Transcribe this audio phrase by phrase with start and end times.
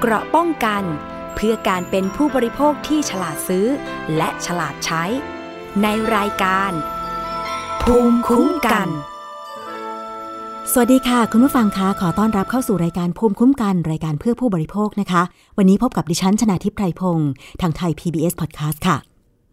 [0.00, 0.82] เกราะป้องกัน
[1.34, 3.66] เพื่อการเป็นผู้บริโภคที่ฉลาดซื้อ
[4.16, 5.04] และฉลาดใช้
[5.82, 5.86] ใน
[6.16, 6.72] รายการ
[7.82, 8.88] ภูมิคุ้มกัน
[10.72, 15.22] สวัสดีค่ะ คุณผู้ฟังคะขอต้อนรับเข้าสู่รายการภูมิคุ้มกัน รายการเพื่อผู้บริโภคนะคะ
[15.58, 18.96] วันนี้พบกับดิฉันชนาทิพไพรพงศ์ทางไทย PBS Podcast ค่ะ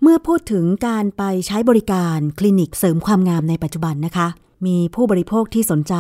[0.02, 4.28] เมื่อพูดถึงการไปใช้บริการคลินิกเสริมความงามในปัจจุบันนะคะ
[4.66, 5.96] มีผู้บริโภคที่สนใจ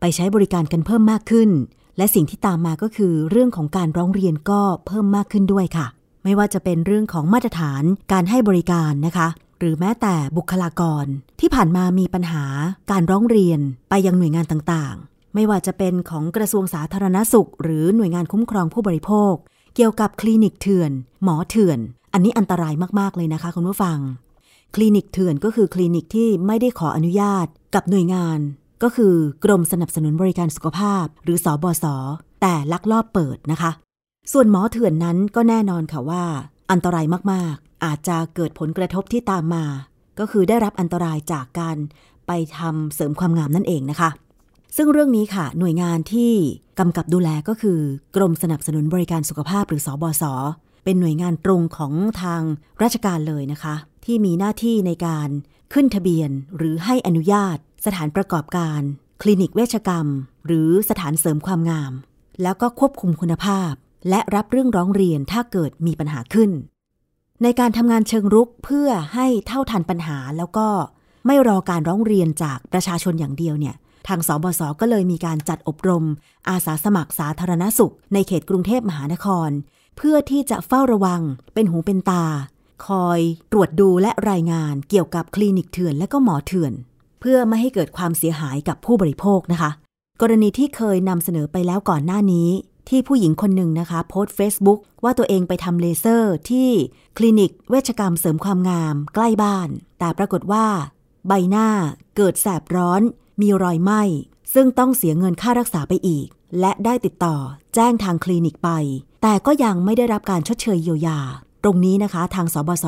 [0.00, 1.50] ไปใช้บริการกันเพิ่มมากขึ้น
[1.96, 5.86] และสิ่งที่ตามมาก็คือ เรื่องของการร้องเรียนก็เพิ่มมากขึ้นด้วยค่ะ
[6.24, 7.82] ไม่ว่าจะเป็นเรื่องของมาตรฐาน
[8.12, 9.28] การให้บริการนะคะ
[9.58, 11.06] หรือแม้แต่บุคลากร
[11.40, 12.44] ที่ผ่านมามีปัญหา
[12.90, 19.34] การร้องเรียนไปยังหน่วยงานต่างๆ ไม่ว่าจะเป็นของกระทรวงสาธารณสุข หรือหน่วยงานคุ้มครองผู้บริโภค
[19.74, 20.92] เกี่ยวกับคลินิกเถื่อน
[21.24, 21.78] หมอเถื่อน
[22.12, 23.98] อันนี้อันตรายมากๆเลยนะคะคุณผู้ฟัง
[24.74, 28.38] คลินิกเถื่อนก็คือคลินิกที่ไม่ได้ขออนุญาตกับหน่วยงาน
[28.82, 31.84] ก็คือกรมสนับสนุนบริการสุขภาพ หรือสอบศ
[32.40, 33.70] แต่ลักลอบเปิดนะคะ
[34.32, 36.24] ส่วนหมอเถื่อนนั้นก็แน่นอนค่ะว่า
[36.70, 39.64] อันตรายมากๆ อาจจะเกิดผลกระทบที่ตามมา
[40.18, 41.76] ก็คือได้รับอันตรายจากการ
[42.26, 44.10] ไปทำเสริมความงามนั่นเองนะคะ
[44.76, 46.32] ซึ่งเรื่องนี้ค่ะ หน่วยงานที่
[46.78, 47.80] กำกับดูแลก็คือ
[48.16, 50.24] กรมสนับสนุนบริการสุขภาพหรือสอบศ
[50.84, 52.42] เป็นหน่วยงานตรงของทาง
[52.82, 53.74] ราชการเลยนะคะ
[54.04, 55.28] ที่มีหน้าที่ในการ
[55.72, 58.80] ขึ้นทะเบียนหรือให้อนุญาตสถานประกอบการ
[59.22, 60.06] คลินิกเวชกรรม
[60.46, 61.92] หรือสถานเสริมความงาม
[62.42, 63.72] แล้วก็ควบคุมคุณภาพ
[64.08, 66.50] และรับเรื่องร้องเรียนถ้าเกิดมีปัญหาขึ้น
[67.42, 70.68] ในการทำงานเชิงรุกเพื่อให้เท่าทันปัญหาแล้วก็
[71.26, 73.74] ไม่รอการร้องเรียนจากประชาชนอย่างเดียวเนี่ย
[74.08, 76.04] ทางสบศก็เลยมีการจัดอบรม
[76.48, 79.50] อาสาสมัครสาธารณสุข ในเขตกรุงเทพมหานคร
[79.96, 81.22] เพื่อที่จะเฝ้าระวัง
[81.54, 82.24] เป็นหูเป็นตา
[82.86, 83.20] คอย
[83.52, 86.72] ตรวจดูและรายงานเกี่ยวกับคลินิกเถื่อนและก็หมอเถื่อน
[87.30, 89.70] เพื่อไม่ให้เกิดความเสียหายกับผู้บริโภคนะคะ
[90.20, 92.48] กรณีที่เคยนำเสนอไปแล้วก่อนหน้านี้
[92.88, 96.70] ที่ผู้หญิงคนหนึ่งนะคะ โพสต์ Facebook ว่าตัวเองไปทำเลเซอร์ที่
[97.16, 99.68] คลินิกเวชกรรมเสริมความงามใกล้บ้าน
[99.98, 100.66] แต่ปรากฏว่า
[101.28, 101.68] ใบหน้า
[102.16, 103.02] เกิดแสบร้อน
[103.40, 104.02] มีรอยไหม้
[104.54, 106.26] ซึ่งต้องเสียเงินค่ารักษาไปอีก
[106.60, 107.36] และได้ติดต่อ
[107.74, 108.70] แจ้งทางคลินิกไป
[109.22, 111.20] แต่ก็ยังไม่ได้รับการชดเชยเยียวยา
[111.68, 112.86] ตรงนี้นะคะ ทางสบศ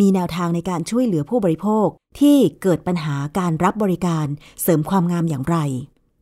[0.00, 1.86] มีแนวทางในการช่วยเหลือผู้บริโภค
[2.20, 4.26] ที่เกิดปัญหาการรับบริการ
[4.62, 5.56] เสริมความงามอย่างไร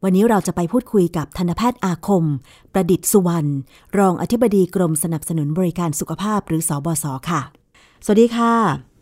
[0.05, 2.25] วันนี้เราจะไปพูดคุยกับทันตแพทย์อาคม
[2.73, 3.51] ประดิษฐ์สุวรรณ
[3.99, 7.43] รองอธิบดีกรมสนับสนุนบริการสุขภาพหรือสอบศค่ะ
[8.05, 8.55] สวัสดีค่ะ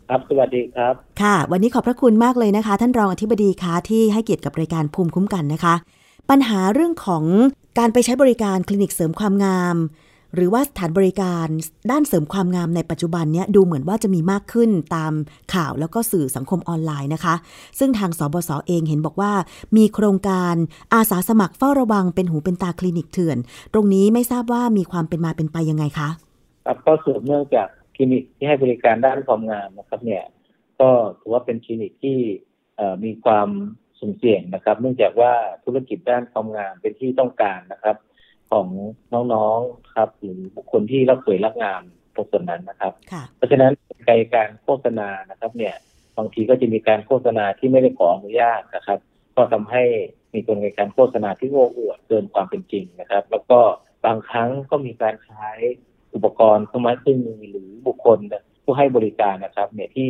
[0.09, 5.75] ครับสวัสดีครับ ค่ะ วันนี้ขอบพระคุณมากเลยนะคะ ท่านรองอธิบดีคะที่ให้เกียรติกับรายการภูมิคุ้มกันนะคะ
[6.29, 7.23] ปัญหาเรื่องของ
[7.79, 9.75] การไปใช้บริการคลินิกเสริมความงาม
[10.35, 11.47] หรือว่าสถานบริการ
[11.91, 15.13] ด้านเสริมความงามในปัจจุบันเนี้ยดูเหมือนว่าจะมีมากขึ้นตาม
[15.53, 17.35] ข่าวแล้วก็สื่อสังคมออนไลน์นะคะ
[17.79, 19.31] ซึ่งทางสบศเองเห็นบอกว่า
[19.77, 20.55] มีโครงการ
[20.93, 23.37] อาสาสมัครเฝ้าระวังเป็นหูเป็นตาคลินิกเถื่อน
[23.73, 26.09] ตรงนี้ไม่ทราบว่ามีความเป็นมาเป็นไปยังไงคะ
[26.65, 30.23] ครับก็สืบเนื่องจากคลินิกที่ให้บริการด้านความงามนะครับเนี่ย
[30.79, 30.89] ก็
[31.19, 32.17] ถือว่าเป็นคลินิกที่
[33.03, 33.49] มีความ
[33.99, 35.33] สุ่มเสี่ยงนะครับ เนื่องจากว่า
[35.65, 37.97] ธุรกิจด้านความงามเป็นที่ต้องการนะครับ
[38.53, 38.67] ของ
[39.33, 41.81] น้องๆครับหรือบุคคลที่รักสวยรักงาม
[42.15, 43.71] ตรงส่วนนั้นนะครับค่ะเพราะฉะนั้น
[44.07, 45.75] ในการโฆษณานะครับ เนี่ย
[46.17, 48.99] บางทีก็จะมีการโฆษณาที่ไม่ได้ขออนุญาตนะครับ
[49.35, 49.83] ก็ทำให้
[50.33, 53.59] มีกลไกการโฆษณาที่โอ้อวดเกินความเป็นจริงนะครับ แล้วก็
[54.05, 55.49] บางครั้งก็มีการใช้
[56.13, 58.19] อุปกรณ์เครื่องไม้เครื่องมือหรือบุคคล
[58.63, 60.09] ผู้ให้บริการนะครับ เนี่ยที่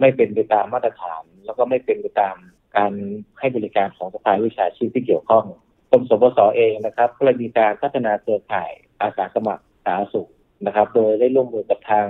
[0.00, 2.36] ไม่เป็นไปตามมาตรฐาน แล้วก็ไม่เป็นไปตาม
[2.76, 2.92] การ
[3.38, 5.44] ให้บริการของสภาวิชาชีพที่เกี่ยวข้อง
[5.92, 8.70] กรมสปสเองนะครับก็เลยมีการพัฒนาเครือข่าย
[9.02, 10.30] อาสาสมัครสาธารณสุข
[10.66, 12.06] นะครับ โดยได้ร่วมมือกับทาง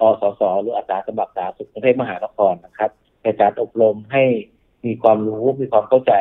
[0.00, 2.90] อสสหรืออาสาสมัครสาธารณสุขกรุงเทพมหานครนะครับ
[3.22, 4.24] ในการอบรมให้
[4.84, 6.12] มีความรู้มีความเข้าใจ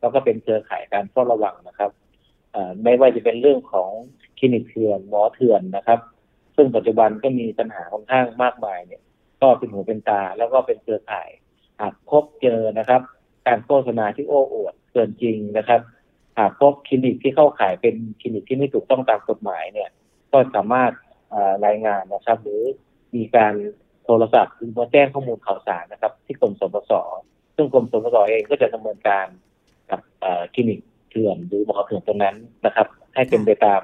[0.00, 1.90] แล้วก็เป็นเครือข่ายการเฝ้าระวังนะครับ
[2.82, 3.90] ไม่ว่าจะเป็นเรื่องของ
[4.38, 6.00] คลินิกเถื่อนหมอเถื่อนนะครับ
[6.56, 9.02] ซึ่งปัจจุบันก็มีปัญหาค่อนข้างมากมายเนี่ย
[9.42, 11.28] ก็เป็นหูเป็นตาแล้วก็เป็นเครือข่าย
[11.80, 13.00] หากพบเจอนะครับ
[13.46, 15.80] การโฆษณาที่โอ้อวดเกินจริงนะครับ
[16.40, 19.90] หากพบคลินิกที่เข้าข่ายเป็นคลินิกที่ไม่ถูกต้องตามกฎหมายเนี่ย
[20.32, 20.92] ก็สามารถ
[21.30, 22.62] เอ่อรายงานนะครับ หรือ
[23.14, 23.54] มีการ
[24.04, 26.92] โทรศัพท์หรือมาแจ้งข้อมูลข่าวสารนะครับ ที่กรมสปส
[27.56, 29.26] ซึ่งกรมสปสเองก็จะดำเนินการ
[29.90, 33.82] กับเอ่อคลินิกเถื่อนหรือหมอเถื่อนตรงนั้นนะครับ ให้เป็นไปตาม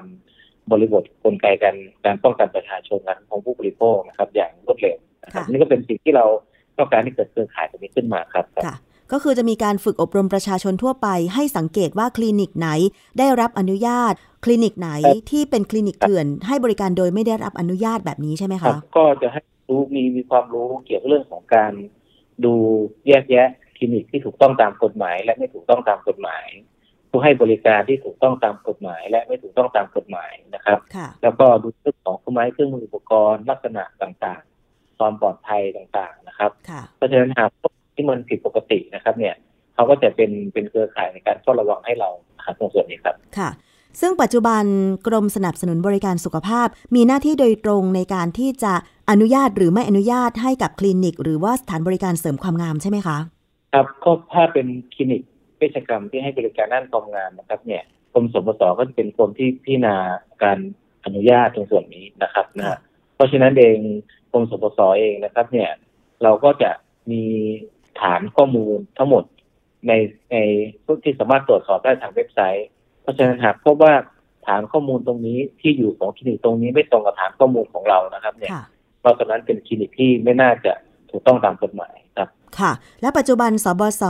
[0.71, 1.75] บริบทกลไกการ
[2.05, 6.25] การป้องกันประชาชนและของผู้บริโภคนะครับ อย่างรวดเร็วนะครับค่ะนี่ก็เป็นสิ่งที่เรา
[6.77, 8.75] ต้องการให้เกิดเครือข่ายตรงนี้ขึ้นมาครับค่ะ
[9.11, 12.69] ก็คือจะมีการฝึกอบรมประชาชนทั่วไปให้สังเกตว่าคลินิกไหน
[13.19, 14.13] ได้รับอนุญาต
[14.45, 21.71] คลินิกไหนครับที่เป็นคลินิกเถื่อน ให้บริการโดยไม่ได้รับอนุญาตแบบนี้ใช่ไหมครัคะบก็จะให้รู้มีมีความรู้เกี่ยวกับเรื่องของการ
[22.45, 22.53] ดู
[23.07, 26.45] แยกแยะคลินิกที่ถูกต้องตามกฎหมาย และไม่ถูกต้องตามกฎหมาย
[27.09, 39.35] ผู้ให้บริการที่ถูกต้องตามกฎหมาย และไม่ถูกต้องตามกฎหมายนะคนะครับค่ะแล้วก็ดูเรื่องของเครื่องไม้เครื่องมืออุปกรณ์ลักษณะต่างๆ ความปลอดภัยต่างๆนะครับค่ะเพราะฉะนั้นหากพบ ที่มันผิดปกตินะครับ เนี่ย
[39.75, 42.09] เขาก็จะเป็นเป็นเครือข่ายในการเฝ้าระวังให้เรา
[42.45, 43.49] ครับตรงส่วนนี้ครับค่ะ
[44.01, 44.63] ซึ่งปัจจุบัน
[45.07, 48.73] กรมสนับสนุนบริการสุขภาพ มีหน้าที่โดยตรงในการที่จะ
[49.09, 53.17] อนุญาตหรือไม่อนุญาตให้กับคลินิก หรือว่าสถานบริการเสริมความงามใช่ไหมคะ
[53.73, 55.21] ครับก็ถ้าเป็นคลินิก
[55.57, 57.83] เวชกรรมที่ให้บริการด้านความงามนะครับ เนี่ย
[58.13, 59.95] กรมสมสก็จะเป็นกรมที่พิจารณา
[60.43, 60.59] การ
[61.05, 62.79] อนุญาตตรงส่วนนี้นะครับนะฮะ
[63.15, 63.77] เพราะฉะนั้นเอง
[64.31, 65.69] กรมสมสเองนะครับ เนี่ย
[66.23, 66.71] เราก็จะ
[67.11, 67.23] มี
[68.01, 69.23] ฐานข้อมูลทั้งหมด
[69.87, 69.91] ใน
[70.31, 70.35] ใน
[71.03, 72.67] ที่สามารถตรวจสอบได้ทางเว็บไซต์
[73.01, 73.93] เพราะฉะนั้นหากพบว่า
[74.47, 78.63] ฐานข้อมูลตรงนี้ที่อยู่ของคลินิกตรงนี้ไม่ตรงกับฐานข้อมูลของเรานะครับ เนี่ยค่ะ
[79.01, 80.73] เพราะฉะนั้นเป็นคลินิกที่ไม่น่าจะ
[81.09, 82.29] ถูกต้องตามกฎหมายครับ
[82.59, 82.71] ค่ะ
[83.01, 84.03] และปัจจุบันสบส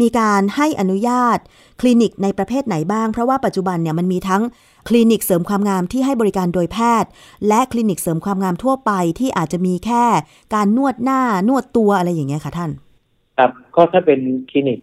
[0.00, 1.38] มีการให้อนุญาต
[1.80, 4.42] คลินิกในประเภทไหนบ้าง เพราะว่าปัจจุบันเนี่ยมันมีทั้ง
[4.88, 7.10] คลินิกเสริมความงามที่ให้บริการโดยแพทย์
[7.48, 10.04] และคลินิกเสริมความงามทั่วไปที่อาจจะมีแค่
[10.54, 12.70] การนวดหน้านวดตัวอะไรอย่างเงี้ยค่ะท่าน
[13.38, 14.20] ครับก็ถ้าเป็น
[14.50, 14.78] คลินิก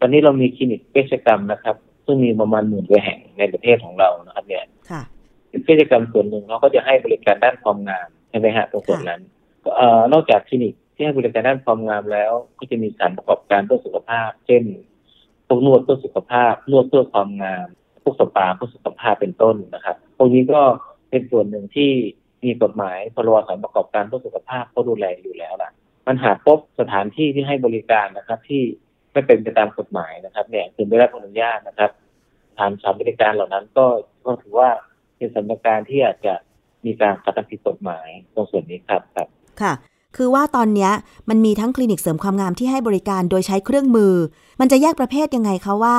[0.00, 5.02] ตอนนี้เรามีคลินิกเวชกรรมนะครับ ซึ่งมีประมาณหมื่นกว่าแห่งในประเทศของเรานะครับเนี่ยค่ะ
[5.64, 9.20] เวชกรรมส่วนหนึ่งเขาก็จะให้บริการด้านความงามใช่ไหมฮะตรงส่วนนั้น
[9.76, 14.62] เอ่อนอกจากคลินิกที่ให้บริการด้านความงามแล้ว ก็จะมีสถานประกอบการเพื่อสุขภาพ เช่น
[15.46, 17.66] พวกนวดเพื่อสุขภาพนวดเพื่อความงาม
[18.02, 20.60] พวกสปาเพื่อสุขภาพเป็นต้นนะครับพวกนี้ก็
[21.10, 21.90] เป็นส่วนหนึ่งที่
[22.44, 25.70] มีกฎหมายพรบสถานประกอบการเพื่อสุขภาพเขาดูแลอยู่แล้วล่ะ
[26.06, 28.62] มันหากพบสถานที่ที่ให้บริการนะครับ ที่
[29.12, 31.90] ไม่เป็นไปตามกฎหมายนะครับ เนี่ยคือไม่ได้รับอนุญาตนะครับ
[32.58, 33.86] ทางสถานบริการเหล่านั้นก็
[34.24, 34.70] ก็ถือว่า
[35.16, 36.34] เป็นสถานการณ์ที่อาจจะ
[36.86, 39.28] มีการกระทำผิดกฎหมายตรงส่วนนี้ครับครับ
[39.62, 39.72] ค่ะ
[40.16, 40.92] คือว่าตอนเนี้ย
[41.28, 44.14] มันมีทั้งคลินิกเสริมความงามที่ให้บริการโดยใช้เครื่องมือ
[44.60, 45.96] มันจะแยกประเภทยังไงคะว่า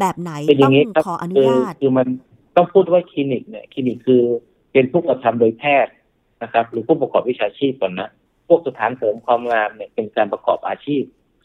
[0.00, 2.06] แบบไหนเป็นอต้อย่างนี้ครับขออนุคือญาตคือมัน
[2.56, 4.22] ต้องพูดว่าคลินิกเนี่ยคลินิกคือ
[4.72, 5.92] เป็นผู้กระทำโดยแพทย์
[6.42, 8.10] นะครับ หรือผู้ประกอบวิชาชีพก่อนนะ
[8.48, 11.04] พวกสถานเสริมความงามเนี่ยเป็นการประกอบอาชีพ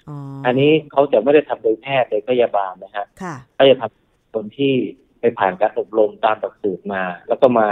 [0.09, 4.73] อ๋ออันนี้เขาจะไม่ได้ทำโดยแพทย์โดยพยาบาลนะฮะค่ะเขาจะทำคนที่
[5.19, 7.67] ไปผ่านการอบรมตามหลักสูตรมา แล้วก็มา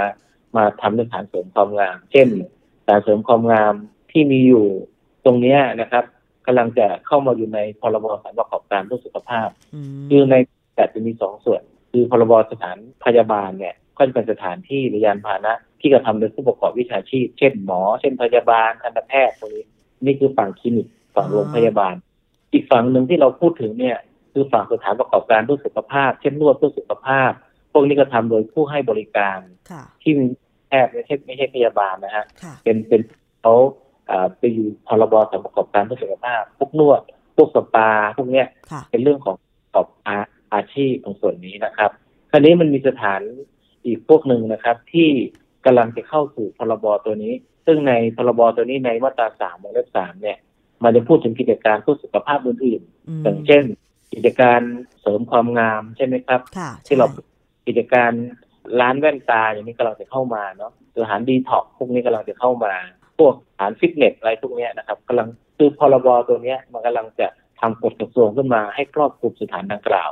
[0.57, 2.27] มาทำเรื่องสถานเสริมความงาม เช่น
[2.83, 3.73] สถานเสริมความงาม
[4.11, 4.65] ที่มีอยู่
[5.25, 6.03] ตรงเนี้ยนะครับ
[6.45, 10.35] กำลังจะเข้ามาอยู่ในพรบสถานประกอบการเพื่อสุขภาพอืมคือใน
[10.75, 11.61] แต่จะมีสองส่วน
[11.91, 19.65] คือพรบสถานพยาบาลเนี่ย ก็จะเป็นสถานที่หรือยานพาหนะที่กระทำโดยผู้ประกอบวิชาชีพ เช่นหมอ เช่นพยาบาลทันตแพทย์ตรงนี้
[20.05, 21.95] นี่คือฝั่งคลินิกฝั่งโรงพยาบาล
[22.53, 23.97] อีกฝั่งหนึ่งที่เราพูดถึงเนี่ย
[24.33, 27.31] คือฝั่งสถานประกอบการเพื่อสุขภาพ เช่นนวดเพื่อสุขภาพ
[27.71, 29.39] พวกนี้ก็ทำโดยผู้ให้บริการ
[29.71, 30.25] ค่ะที่มี
[30.67, 33.01] แพทย์ไม่ใช่ไม่ใช่พยาบาลนะฮะค่ะเป็นเป็น
[33.41, 33.55] เขา
[34.09, 37.01] อ่าไปอยู่พรบสถานประกอบการเพื่อสุขภาพ พวกนวด
[37.35, 40.17] พวกสปา พวกเนี้ยค่ะเป็นเรื่องของประกอบอา
[40.53, 41.91] อาชีพตรงส่วนนี้นะครับ
[42.31, 43.21] คราวนี้มันมีสถาน
[43.85, 45.09] อีกพวกหนึ่งนะครับ ที่
[45.65, 47.33] กำลังจะเข้าสู่พรบตัวนี้
[47.65, 50.37] ซึ่งในพรบตัวนี้ในมาตราสามวงเล็บสามเนี่ย
[50.83, 53.63] มันจะพูดถึงกิจการเพื่อสุขภาพอื่นอืมๆอย่างเช่น
[54.13, 54.61] กิจการ
[55.01, 57.23] เสริมความงามใช่ไหมครับค่ะที่เราใช่
[57.67, 58.11] กิจการ
[58.81, 62.73] ร้านแว่นตาอย่างนี้กำลังจะเข้ามาเนาะสถานดีท็อกซ์พวกนี้กำลังจะเข้ามา
[63.19, 65.27] พวกสถานฟิตเนสอะไรพวกเนี้ยนะครับกำลัง
[65.57, 67.27] คือพรบตัวเนี้ย มันกำลังจะ
[67.59, 70.11] ทำกฎกระทรวงขึ้นมาให้ครอบคลุมสถานดังกล่าว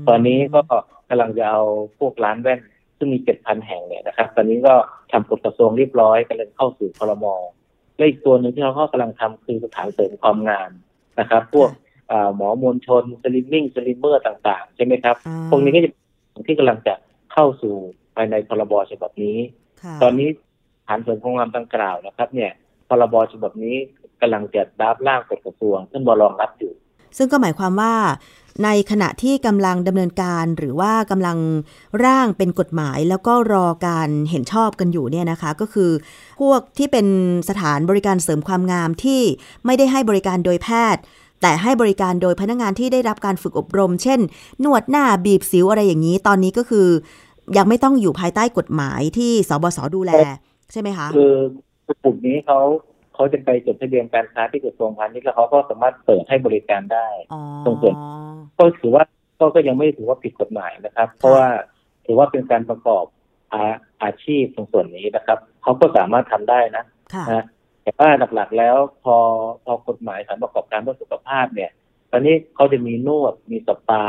[0.00, 0.60] มตอนนี้ก็
[1.08, 1.62] กำลังจะเอา
[1.98, 2.60] พวกร้านแว่น
[2.98, 4.74] ซึ่งมีเจ็ดพันแห่งเนี่ยนะครับ ตอนนี้ก็
[5.12, 7.26] ทำกฎกระทรวงเรียบร้อยกำลังเข้าสู่พรบ
[7.96, 10.70] และอีกตัวหนึ่งที่เขาก็กำลังทำคือสถานเสริมความงาม
[11.20, 11.70] นะครับ พวก
[12.10, 16.94] อ่าหมอมวลชน slimming slimmer ต่าง ๆ ใช่ไหมครับอ่าพวกนี้ก็จะเป็นที่กำลังจะ
[17.32, 17.74] เข้าสู่
[18.14, 19.38] ภายในพรบฉบับนี้
[19.82, 20.28] ค่ะตอนนี้
[20.80, 22.52] สถานเสริมความงามดังกล่าวนะครับ เนี่ย
[22.88, 23.76] พรบฉบับนี้
[24.20, 26.72] กำลังจะดับร่างกฎกระทรวง ซึ่งบรองรับอยู่
[27.16, 27.94] ซึ่งก็หมายความว่า
[28.64, 31.38] ในขณะที่กำลังดำเนินการหรือว่ากำลัง
[32.04, 35.90] ร่างเป็นกฎหมาย แล้วก็รอการเห็นชอบกันอยู่เนี่ยนะคะ ก็คือ
[36.40, 37.06] พวกที่เป็น
[37.48, 39.20] สถานบริการเสริมความงามที่
[39.66, 41.02] ไม่ได้ให้บริการโดยแพทย์
[41.42, 44.20] แต่ให้บริการโดยพนักงานที่ได้รับการฝึกอบรม เช่น
[44.64, 46.88] นวดหน้าบีบสิวอะไรอย่างนี้ ตอนนี้ก็คือ
[47.56, 50.12] ยังไม่ต้องอยู่ภายใต้กฎหมายที่สบสดูแล
[50.72, 51.34] ใช่ไหมคะ คือ
[52.02, 52.58] กลุ่มนี้เขา
[53.16, 57.94] เขาจะไปจดทะเบียนการค้าที่กระทรวงพาณิชย์แล้วเขาก็สามารถเปิดให้บริการได้อ๋อตรงส่วน
[58.58, 59.04] ก็ถือว่า
[59.40, 61.48] ก็ก็ยังไม่ถือว่าผิดกฎหมายนะครับ เพราะว่า
[62.06, 63.04] ถือว่าเป็นการประกอบ
[63.52, 63.62] อา
[64.02, 67.44] อาชีพตรงส่วนนี้นะครับเขาก็สามารถทำได้นะค่ะนะ
[67.82, 69.16] แต่ว่าหลักๆแล้วพอ
[69.64, 71.70] พอกฎหมายสถานประกอบการเพื่อสุขภาพเนี่ย
[72.12, 74.04] ตอนนี้เขาจะมีนวดมีสปา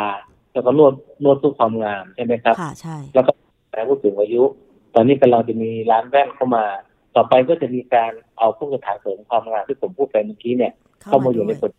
[0.54, 3.32] แล้วก็นวดนวดเพื่อความงามใช่ไหมครับค่ะใช่แล้วก็
[3.70, 4.44] แผู้สูงอายุ
[4.96, 6.66] ตอนนี้กำลังจะมีร้านแว่นเข้ามา
[7.18, 10.74] ต่อไปก็จะมีการเอาพวกสถานเสริมความงามที่ผมพูดไปเมื่อกี้เนี่ย
[11.10, 11.72] เข้ามาอยู่ในกฎ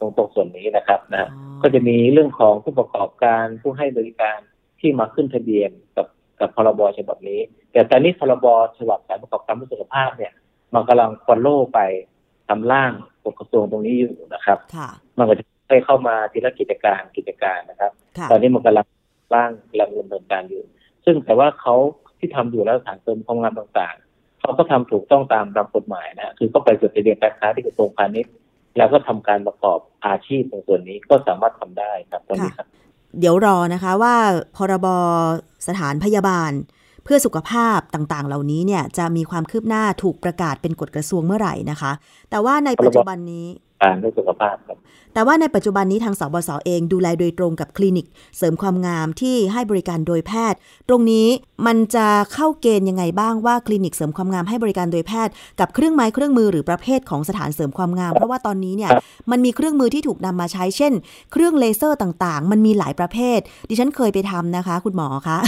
[0.00, 4.38] ตรงตรงส่วนนี้นะครับนะอ๋อก็จะมีเรื่องของผู้ประกอบการผู้ให้บริการ
[4.80, 6.06] ที่มาขึ้นทะเบียนกับ
[6.40, 7.40] กับพรบฉบับนี้
[7.72, 8.46] ในแต่ตอนนี้พรบ
[8.78, 10.32] ฉบับสารประกอบการสุขภาพเนี่ย
[10.74, 11.80] มันกำลังฟอลโล่ไป
[12.48, 12.92] ทำร่าง
[13.24, 14.88] กฎกระทรวงตรงนี้อยู่นะครับค่ะ
[15.18, 18.86] มันก็จะค่อยเข้ามาทีละกิจการกิจการนะครับค่ะตอนนี้มันกำลัง
[19.34, 20.62] ร่างกำลังดำเนินการอยู่
[21.04, 21.74] ซึ่งแต่ว่าเขา
[22.18, 24.05] ที่ทำอยู่แล้วสถานเสริมความงามต่างๆ
[24.46, 28.32] เขาก็ทำถูกต้องตามตามกฎหมายนะคือก็ไปจดทะเบียนการค้าที่กระทรวงพาณิชย์
[28.76, 32.66] แล้วก็ทำการประกอบอาชีพในส่วนนี้ก็สามารถทำได้ครับตรงนี้ครับ
[33.18, 34.14] เดี๋ยวรอนะคะว่า
[34.56, 34.86] พรบ
[35.68, 36.52] สถานพยาบาล
[37.04, 41.92] เพื่อสุขภาพต่างๆ เหล่านี้เนี่ยจะมีความคืบหน้าถูกประกาศเป็นกฎกระทรวงเมื่อไหร่นะคะ
[42.30, 43.46] แต่ว่าในปัจจุบันนี้
[43.82, 44.78] การด้วยสุขภาพครับ
[45.16, 48.06] แต่ว่าในปัจจุบันนี้ทางสบส.เองดูแลโดยตรงกับคลินิก
[48.36, 50.58] เสริมความงามที่ให้บริการโดยแพทย์
[50.88, 51.26] ตรงนี้
[51.66, 58.90] มันจะเข้าเกณฑ์ยังไงบ้างว่าคลินิกเสริมความงามให้บริการโดยแพทย์ กับเครื่องไม้เครื่องมือหรือประเภทของสถานเสริมความงาม เพราะว่าตอนนี้เนี่ย
[59.30, 60.92] มันมีเครื่องมือที่ถูกนำมาใช้เช่น
[61.32, 65.38] เครื่องเลเซอร์ต่างๆ มันมีหลายประเภท ดิฉันเคยไปทำนะคะ คุณหมอคะ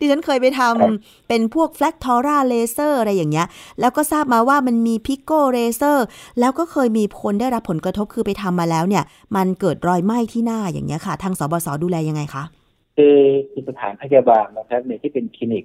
[0.00, 3.46] ดิฉันเคยไปทำเป็นพวก Fractora เลเซอร์อะไรอย่างเงี้ย
[3.80, 6.04] แล้วก็ทราบมาว่ามันมี pico เลเซอร์
[6.40, 9.03] แล้วก็เคยมีคนได้รับผลกระทบคือไปทำมาแล้วเนี่ย
[9.36, 12.44] มันเกิดรอยไหม้ที่หน้าอย่างเงี้ยค่ะ ทางสบส.ดูแลยังไงคะ
[12.96, 13.16] คือ
[13.68, 15.64] สถานพยาบาลนะครับในที่เป็นคลินิก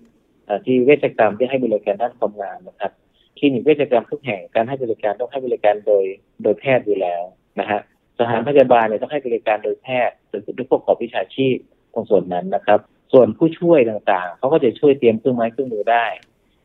[0.65, 2.91] ที่เวชกรรมที่ให้บริการด้านความงามนะครับ
[3.37, 6.05] คลินิกเวชกรรมทุกแห่งการให้บริการต้องให้บริการโดย
[6.43, 7.21] โดยแพทย์อยู่แล้ว
[7.59, 7.79] นะฮะ
[8.19, 11.55] สถานพยาบาลเนี่ยต้องให้บริการโดยแพทย์หรือด้วยผู้ประกอบวิชาชีพ
[11.93, 12.79] ตรงส่วนนั้นนะครับ
[13.13, 16.05] ส่วนผู้ช่วยต่างๆเขาก็จะช่วยเตรียมเครื่องไม้เครื่องมือได้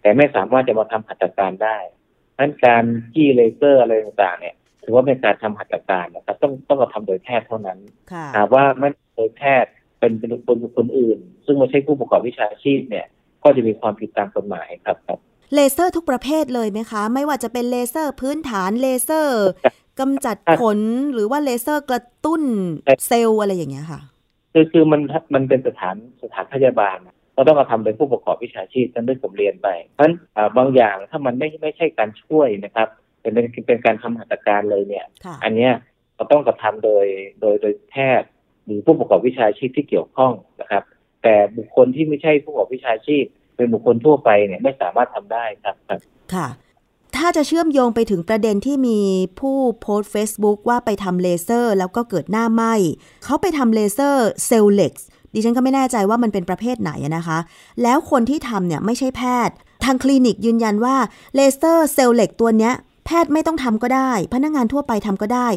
[0.00, 1.78] แต่ไม่สามารถจะมาทำหัตถการได้
[2.36, 4.54] ดังนั้นการจี้เลเซอร์อะไรต่างๆ เนี่ย
[4.84, 7.78] ถือว่าเป็นการทำหัตถการนะครับ ต้องต้องกระทำโดยแพทย์เท่านั้น
[8.12, 13.06] ค่ะหากว่าไม่โดยแพทย์เป็นเป็นคนคนอื่น ซึ่งไม่ใช่ผู้ประกอบวิชาชีพเนี่ย
[13.42, 15.18] ก็จะมีความผิดตามกฎหมายครับครับ
[15.54, 19.46] เลเซอร์ทุกประเภทเลยไหมคะ ไม่ว่าจะเป็นเลเซอร์พื้นฐานเลเซอร์
[20.00, 20.80] กำจัดขน
[21.12, 22.42] หรือว่าเลเซอร์กระตุ้น
[23.06, 24.00] เซลล์อะไรอย่างเงี้ยค่ะ
[24.52, 25.00] คือคือมัน
[25.34, 32.88] มันเป็นสถานสถานพยาบาลนะก็ต้องกระทำเป็นผู้ประกอบวิชาชีพนั่นได้ผมเรียนไปเพราะฉะนั้นอ่าบางอย่างถ้ามันไม่ไม่ใช่การช่วยนะครับ
[33.24, 35.72] เป็นเป็นเป็นการทำหัตถการเลยเนี่ยค่ะอันเนี้ย
[36.16, 37.04] เราต้องกระทำโดย
[37.40, 38.28] โดยโดยแพทย์
[38.64, 40.82] หรือผู้ประกอบวิชาชีพที่เกี่ยวข้องนะครับ
[41.22, 43.24] แต่บุคคลที่ไม่ใช่ผู้ประกอบวิชาชีพ
[43.56, 46.00] เป็นบุคคลทั่วไปเนี่ยไม่สามารถทำได้ครับครับ
[46.34, 46.48] ค่ะ
[47.16, 48.98] ถ้าจะเชื่อมโยงไปถึงประเด็นที่มี
[49.40, 52.74] ผู้โพสต์ Facebook ว่าไปทำเลเซอร์ แล้วก็เกิดหน้าไหม้
[53.24, 57.38] เขาไปทำเลเซอร์ Cellec ดิฉันก็ไม่แน่ใจว่ามันเป็นประเภทไหนอะนะคะ
[57.82, 59.54] แล้วคนที่ทำเนี่ยไม่ใช่แพทย์
[59.84, 60.96] ทางคลินิกยืนยันว่า
[61.34, 62.74] เลเซอร์ Cellec ตัวเนี้ย
[63.06, 65.48] แพทย์ไม่ต้องทำก็ได้ พนักงานทั่วไปทำก็ได้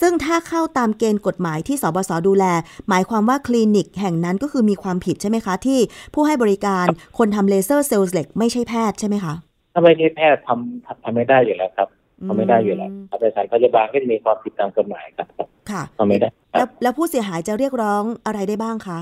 [0.00, 2.44] ซึ่งถ้าเข้าตามเกณฑ์กฎหมายที่สบส.ดูแล
[2.88, 5.78] หมายความว่าคลินิกแห่งนั้นก็คือมีความผิดใช่ไหมคะ ที่
[6.14, 6.86] ผู้ให้บริการ
[7.18, 9.34] คนทำเลเซอร์ Cellec ไม่ใช่แพทย์ใช่ไหมคะ
[9.72, 11.88] ถ้าไม่ใช่แพทย์ทำทำทำไม่ได้อยู่แล้วครับ
[12.28, 18.98] ทำไม่ได้อยู่แล้วครับแต่สถานพยาบาลก็จะมีความผิดตามกฎหมายครับครับค่ะทำไม่ได้คแล้รัวบแล้วผู้เสียหายจะเรียกร้องอะไรได้บ้างคะ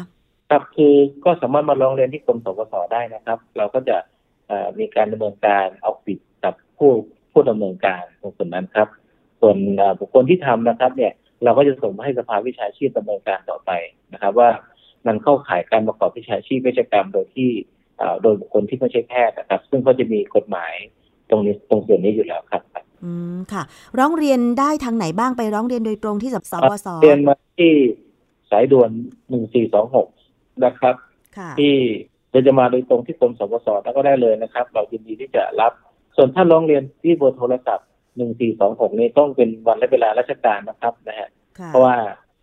[0.51, 3.97] ครับคือก็สามารถมาร้องเรียนที่กรมสปสได้นะครับ เราก็จะ
[4.49, 6.91] เอ่อมีการดำเนินการเอาผิดกับผู้
[7.37, 8.89] ผู้ดำเนินการตรงส่วนนั้นครับ
[9.41, 11.13] ส่วนเอ่อบุคคลที่ทำนะครับ เนี่ย
[11.45, 13.71] เราก็จะส่งมาให้สภาวิชาชีพดำเนินการต่อไป
[14.13, 14.51] นะครับ ว่า
[15.07, 17.51] มันเข้าข่ายการประกอบวิชาชีพเวชกรรมโดยที่
[17.99, 20.73] เอ่อโดยบุคคลที่ไม่ใช่แพทย์นะครับ ซึ่งก็จะมีกฎหมาย
[21.31, 22.63] ตรงนี้ตรงส่วนนี้อยู่แล้วครับ
[23.05, 23.63] อืมค่ะ
[23.99, 26.45] ร้องเรียนได้ทางไหนบ้างไปร้องเรียนโดยตรงที่สบ
[26.85, 27.73] ศเรียนมาที่
[28.51, 28.91] สายด่วน
[29.77, 30.95] 1426นะครับ
[31.39, 31.75] ค่ะที่
[32.31, 35.73] เราจะมาโดยตรงที่กรมสปสแล้วก็ได้เลยนะครับ เรายินดีที่จะรับ
[36.17, 37.89] ส่วนถ้าร้องเรียนที่เบอร์โทรศัพท์
[38.39, 41.97] 1426นี่ต้องเป็นวันและเวลาราชการนะครับนะฮะค่ะเพราะว่า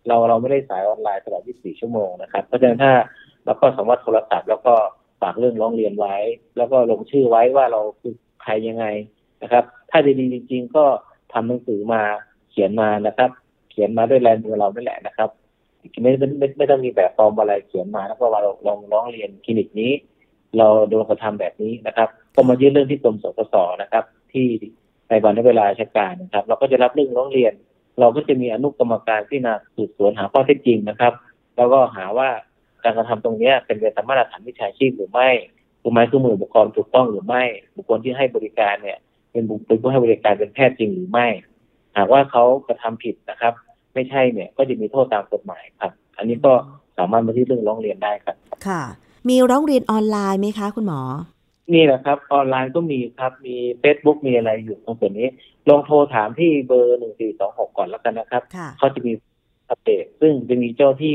[0.08, 2.92] เราเราไม่ได้สายออนไลน์ตลอด 24 ชั่วโมงนะครับ เพราะฉะนั้นถ้า
[3.44, 4.74] เราก็สามารถโทรศัพท์ แล้วก็
[5.20, 6.16] ฝากเรื่องร้องเรียนไว้
[6.56, 8.86] แล้วก็ลงชื่อไว้ว่าเราคือใครยังไง
[9.42, 10.84] นะครับ ถ้าดีๆจริง ๆ ก็
[11.32, 12.02] ทำหนังสือมา
[12.50, 13.30] เขียนมานะครับ
[13.70, 15.30] เขียนมาด้วยลายมือเราไม่แหละนะครับ
[16.02, 19.92] ไม่ไม่ไม่ไม่ต้องมีแบบฟอร์มอะไรเขียนมาแล้วก็ว่าเราลองร้องเรียนคลินิกนี้
[20.58, 24.46] เราโดนกระทำแบบนี้นะครับ ก็มายื่นเรื่องที่กรมสปสนะครับ ที่
[25.08, 27.52] ในวันและเวลาราชการนะครับ เราก็จะรับเรื่องร้องเรียน
[28.00, 31.12] เราก็จะมีอนุกรรมการที่นาสืบสวนหาข้อเท็จจริงนะครับ
[31.56, 32.28] แล้วก็หาว่า
[32.84, 35.28] การกระทำตรงนี้เป็นไปตามมาตรฐานวิชาชีพหรือไม่
[35.82, 37.42] ถูกไหมคือมือบุคคลถูกต้องหรือไม่
[37.76, 38.98] บุคคลที่ให้บริการเนี่ย
[39.32, 41.26] เป็นบุคเป็นผู้ให้บริการเป็นแพทย์จริงหรือไม่
[41.96, 43.52] หากว่าเขากระทำผิดนะครับ
[43.94, 46.52] ไม่ใช่เนี่ยก็จะมีโทษตามกฎหมายครับ อันนี้ก็
[46.98, 48.82] สามารถมาที่เรื่องร้องเรียนได้ครับ ค่ะ
[49.28, 51.00] มีร้องเรียนออนไลน์ไหมคะคุณหมอ
[51.72, 55.28] นี่แหละครับ ออนไลน์ก็มีครับ มี Facebook มีอะไรอยู่ตรงส่วนนี้
[55.68, 59.12] ลองโทรถามที่เบอร์หนึ่งสี่สองหกก่อนแล้วกันนะครับค่ะเขาจะมี
[59.68, 61.14] อัปเดตซึ่งจะมีเจ้าที่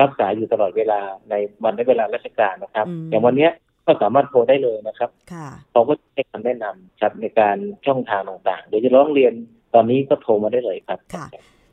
[0.00, 1.00] รับสายอยู่ตลอดเวลา
[1.30, 3.52] ในวันและเวลาราชการนะครับอืมอย่างวันเนี้ย
[3.86, 9.32] ก็สามารถโทรได้เลยนะครับค่ะเขาก็ให้คำแนะนำครับในการช่องทางต่างๆ เดี๋ยวจะร้องเรียน
[9.74, 11.26] ตอนนี้ก็โทรมาได้เลยครับค่ะ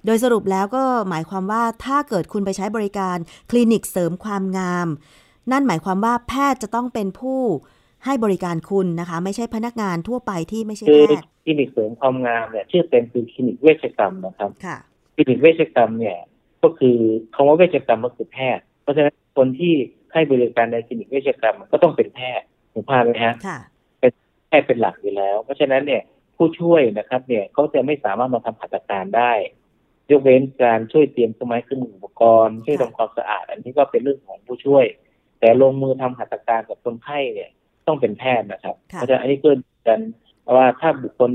[0.06, 3.18] โดยสรุปแล้วก็หมายความว่าถ้าเกิดคุณไปใช้บริการ
[3.50, 4.88] คลินิกเสริมความงาม
[5.52, 7.42] นั่นหมายความว่าแพทย์จะต้องเป็นผู้
[8.06, 14.78] ให้บริการคุณนะคะ ไม่ใช่พนักงานทั่วไปที่ไม่ใช่คือแพทย์คลินิกเสริมความงามเนี่ยชื่อเต็มคือคลินิกเวชกรรมนะครับค่ะ
[15.16, 16.18] คลินิกเวชกรรมเนี่ย
[16.64, 16.98] ก็คือ
[17.36, 19.74] คำว่าเวชกรรมก็คือแพทย์ เพราะฉะนั้นคนที่
[20.14, 23.60] ให้บริการในคลินิกเวชกรรมก็ต้องเป็นแพทย์ถูกภาพไหมฮะค่ะ
[24.48, 26.02] แพทย์เป็นหลักอยู่แล้ว เพราะฉะนั้นเนี่ย
[26.38, 29.32] ผู้ช่วยนะครับ เนี่ยเขาจะไม่สามารถมาทำหัตถการได้
[30.12, 34.86] ยกเว้นการช่วยเตรียมเครื่องไม้เครื่องมืออุปกรณ์ช่วยทำความสะอาด อันนี้ก็เป็นเรื่องของผู้ช่วย
[35.40, 37.50] แต่ลงมือทำหัตถการกับคนไข้เนี่ย
[37.88, 39.50] ต้องเป็นแพทย์นะครับค่ะเพราะฉะนั้นอันนี้ก็
[39.88, 40.00] กัน
[40.56, 41.32] ว่าถ้าบุคคล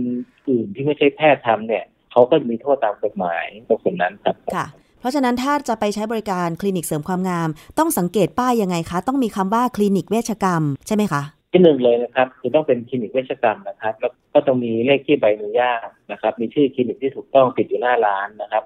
[0.49, 4.67] อื่นที่ไม่ใช่แพทย์ทำเนี่ยเขาก็มีโทษตามกฎหมายตรงส่วนนั้นครับค่ะ
[5.01, 18.65] เพราะฉะนั้นถ้าจะไปใช้บริการคลินิกเสริมความงาม ต้องสังเกตป้ายยังไงคะ ต้องมีคำว่าคลินิกเวชกรรมใช่ไหมคะที่หนึ่งเลยนะครับคือต้องเป็นคลินิกเวชกรรมนะครับ แล้วก็ต้องมีเลขที่ใบอนุญาตนะครับ มีชื่อคลินิกที่ถูกต้องติดอยู่หน้าร้านนะครับ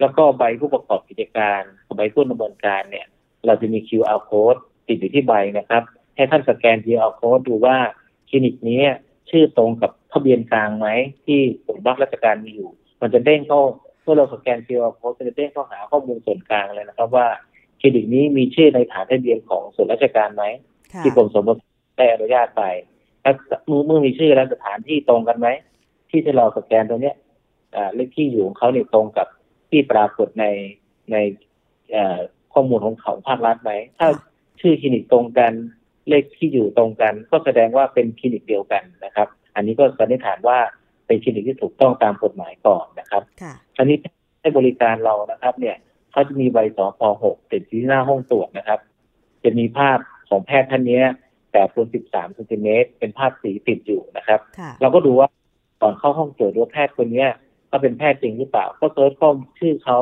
[0.00, 1.60] แล้วก็ใบผู้ประกอบกิจการ
[1.96, 3.06] ใบผู้ดำเนินการเนี่ย
[3.46, 5.82] เราจะมี QR code ติดอยู่ที่ใบนะครับ
[6.16, 7.76] ให้ท่านสแกน QR code ดูว่า
[8.28, 8.82] คลินิกนี้
[9.30, 10.88] ชื่อตรงกับทะเบียนกลางไหม
[11.24, 13.60] ที่กรมบัตรราชการมีอยู่ มันจะเด้งเข้า
[14.02, 17.26] เมื่อเราสแกน QR code มันจะเด้งเข้าหาข้อมูลส่วนกลางเลยนะครับ ว่า
[17.80, 20.44] คลินิกนี้มีชื่อในฐานทะเบียนของส่วนราชการไหม
[20.92, 21.60] ค่ะที่กรมสมบัติ
[21.96, 22.62] ได้อนุญาตไป
[23.22, 23.32] ถ้า
[23.66, 25.48] เมื่อเมื่อมีชื่อแล้วสถานที่ตรงกันไหม
[26.10, 27.16] ที่ที่เราสแกนตัวเนี้ย
[27.76, 29.26] อ่าเลขที่อยู่ของเขาเนี่ยตรงกับ
[29.70, 30.44] ที่ปรากฏใน
[31.12, 31.16] ใน
[31.92, 32.18] เอ่อ
[32.52, 34.08] ข้อมูลของเขาภาครัฐไหมถ้า
[34.60, 35.52] ชื่อคลินิกตรงกัน
[36.08, 40.58] เลขที่อยู่ตรงกัน ก็แสดงว่าเป็นคลินิกเดียวกันนะครับ อันนี้ก็สันนิษฐานว่า
[41.06, 43.96] เป็นคลินิกที่ถูกต้องตามกฎหมายก่อนนะครับค่ะอันนี้
[44.40, 45.76] ให้บริการเรานะครับ เนี่ย
[46.12, 48.80] เขาจะมีใบสพหกติดที่หน้าห้องตรวจนะครับ
[49.44, 49.98] จะมีภาพ
[50.28, 51.04] ของแพทย์ท่านเนี้ย
[51.52, 55.28] แต่คูณ13เซนติเมตรเป็นภาพสีติดอยู่นะครับค่ะเราก็ดูว่า
[55.82, 57.28] ก่อนเข้าห้องตรวจดูว่าแพทย์คนเนี้ย
[57.68, 59.98] เขาเป็นแพทย์จริงหรือเปล่า ก็ search ข้อมูลชื่อเขา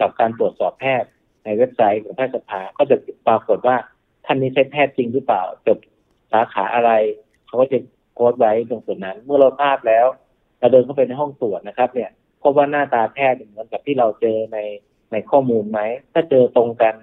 [0.00, 1.08] กับการตรวจสอบแพทย์
[1.44, 3.76] ในเว็บไซต์ของแพทยสภาก็จะปรากฏว่า
[4.24, 5.78] ท่านนี้ใช่แพทย์จริงหรือเปล่าจบ
[6.32, 6.92] สาขาอะไร
[7.46, 7.78] เขาก็จะ
[8.14, 10.06] โพสต์ไว้ตรงส่วนนั้น เมื่อเราทราบแล้ว
[10.58, 12.10] เราเดินเข้าไปในห้องตรวจนะครับ เนี่ย
[12.42, 14.58] พบว่าหน้าตาแพทย์เหมือนกับที่เราเจอใน
[15.12, 15.80] ในข้อมูลไหม
[16.12, 16.94] ถ้าเจอตรงกัน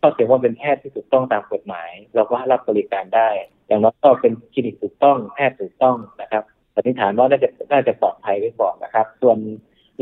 [0.00, 3.28] ก็ถือว่าเป็นแพทย์ที่ถูกต้องตามกฎหมาย เราก็รับบริการได้
[3.66, 6.42] อย่างน้อยก็เป็นคลินิกถูกต้องแพทย์ถูกต้องนะครับ
[6.74, 9.38] สันนิษฐานว่าน่าจะน่าจะปลอดภัยไว้ก่อนนะครับ ส่วน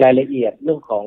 [0.03, 1.05] รายละเอียดเรื่องของ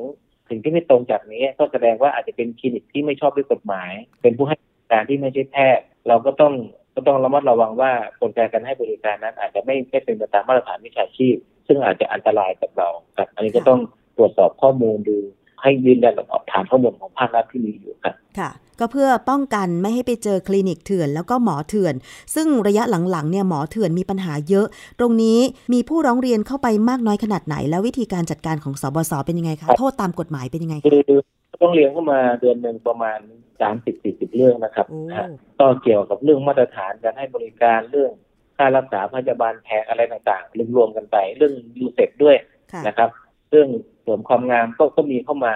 [0.48, 3.90] สิ่งที่ไม่ตรงจากนี้ ก็แสดงว่าอาจจะเป็นคลินิกที่ไม่ชอบด้วยกฎหมาย
[4.22, 4.56] เป็นผู้ให้
[4.94, 6.52] การที่ไม่ใช่แพทย์เราก็ต้อง
[6.94, 13.80] ก็ต้องระมัดระวังว่ากลไกการให้บริการนั้น อาจจะไม่ไม่เป็นไปตามมาตรฐานวิชาชีพ ซึ่งอาจจะอันตรายกับเราครับ อันนี้ก็ต้อง
[14.16, 15.16] ตรวจสอบข้อมูลดู
[15.62, 21.94] ให้ยืนยันกับฐานข้อมูลของภาครัฐที่มีอยู่ครับค่ะ ก็เพื่อป้องกันไม่ให้ไปเจอคลินิกเถื่อนแล้วก็หมอเถื่อน
[22.34, 24.66] ซึ่งระยะหลังๆเนี่ยหมอเถื่อนมีปัญหาเยอะ
[24.98, 25.38] ตรงนี้
[25.72, 33.18] มีผู้ร้องเรียนเข้าไปมากน้อยขนาดไหน แล้ววิธีการจัดการของสบสเป็นยังไงคะโทษตามกฎหมายเป็นยังไงคืคะอ ต้องเรียนเข้ามาเดือนหนึ่งประมาณ
[33.60, 38.12] สามสิบสี่สิบเรื่องนะครับโอ้นะฮะก็เกี่ยวกับเรื่องมาตรฐานการให้บริการเรื่อง
[38.56, 42.36] ค่ารักษาพยาบาลแพงอะไรต่างๆรวมๆกันไป เรื่องยูเซฟด้วย
[42.72, 43.08] ค่ะนะครับ
[43.50, 43.68] เรื่อง
[44.02, 45.54] เสริมความงามก็ก็มีเข้ามา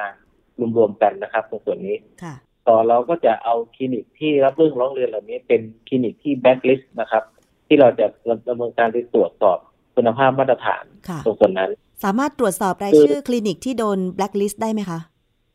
[0.76, 2.34] รวมๆกันนะครับตรงส่วนนี้ค่ะ
[2.68, 7.22] ต่อเราก็จะเอาคลินิกที่รับเรื่องร้องเรียนเหล่านี้เป็นคลินิกที่แบ็กลิสต์นะครับ
[7.66, 8.06] ที่เราจะ
[8.48, 9.58] ดำเนินการไปตรวจสอบ
[9.96, 11.70] คุณภาพมาตรฐานค่ะตรงส่วนนั้น
[12.04, 14.98] สามารถตรวจสอบรายคือชื่อคลินิกที่โดนแบล็คลิสต์ได้ไหมคะ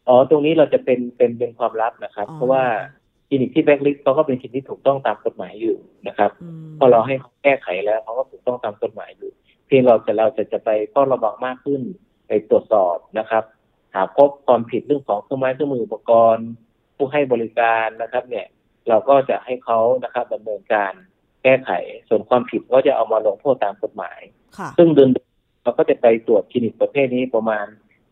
[0.07, 2.63] อ๋อตรงนี้เราจะเป็นเป็นเป็นความลับนะครับอ๋อเพราะว่า
[3.27, 9.31] คลินิกที่แบ็กลิสต์เขาก็เป็นคลินิกที่ถูกต้องตามกฎหมายอยู่นะครับอืมพอเราให้เขาแก้ไขแล้วเขาก็ถูกต้องตามกฎหมายอยู่
[9.67, 11.81] เพียงเราจะเราจะจะไปเฝ้าระวังมากขึ้น
[12.27, 13.43] ไปตรวจสอบนะครับ
[13.95, 16.47] หากพบความผิดเรื่องของเครื่องไม้เครื่องมืออุปกรณ์
[16.97, 18.47] ผู้ให้บริการนะครับ เนี่ย
[18.89, 20.93] เราก็จะให้เขานะครับดำเนินการ
[21.43, 21.71] แก้ไข
[22.09, 24.21] ส่วนความผิดก็จะเอามาลงโทษตามกฎหมาย
[24.57, 25.09] ค่ะซึ่งเดือน
[25.63, 27.65] เราก็จะไปตรวจคลินิกประเภทนี้ประมาณ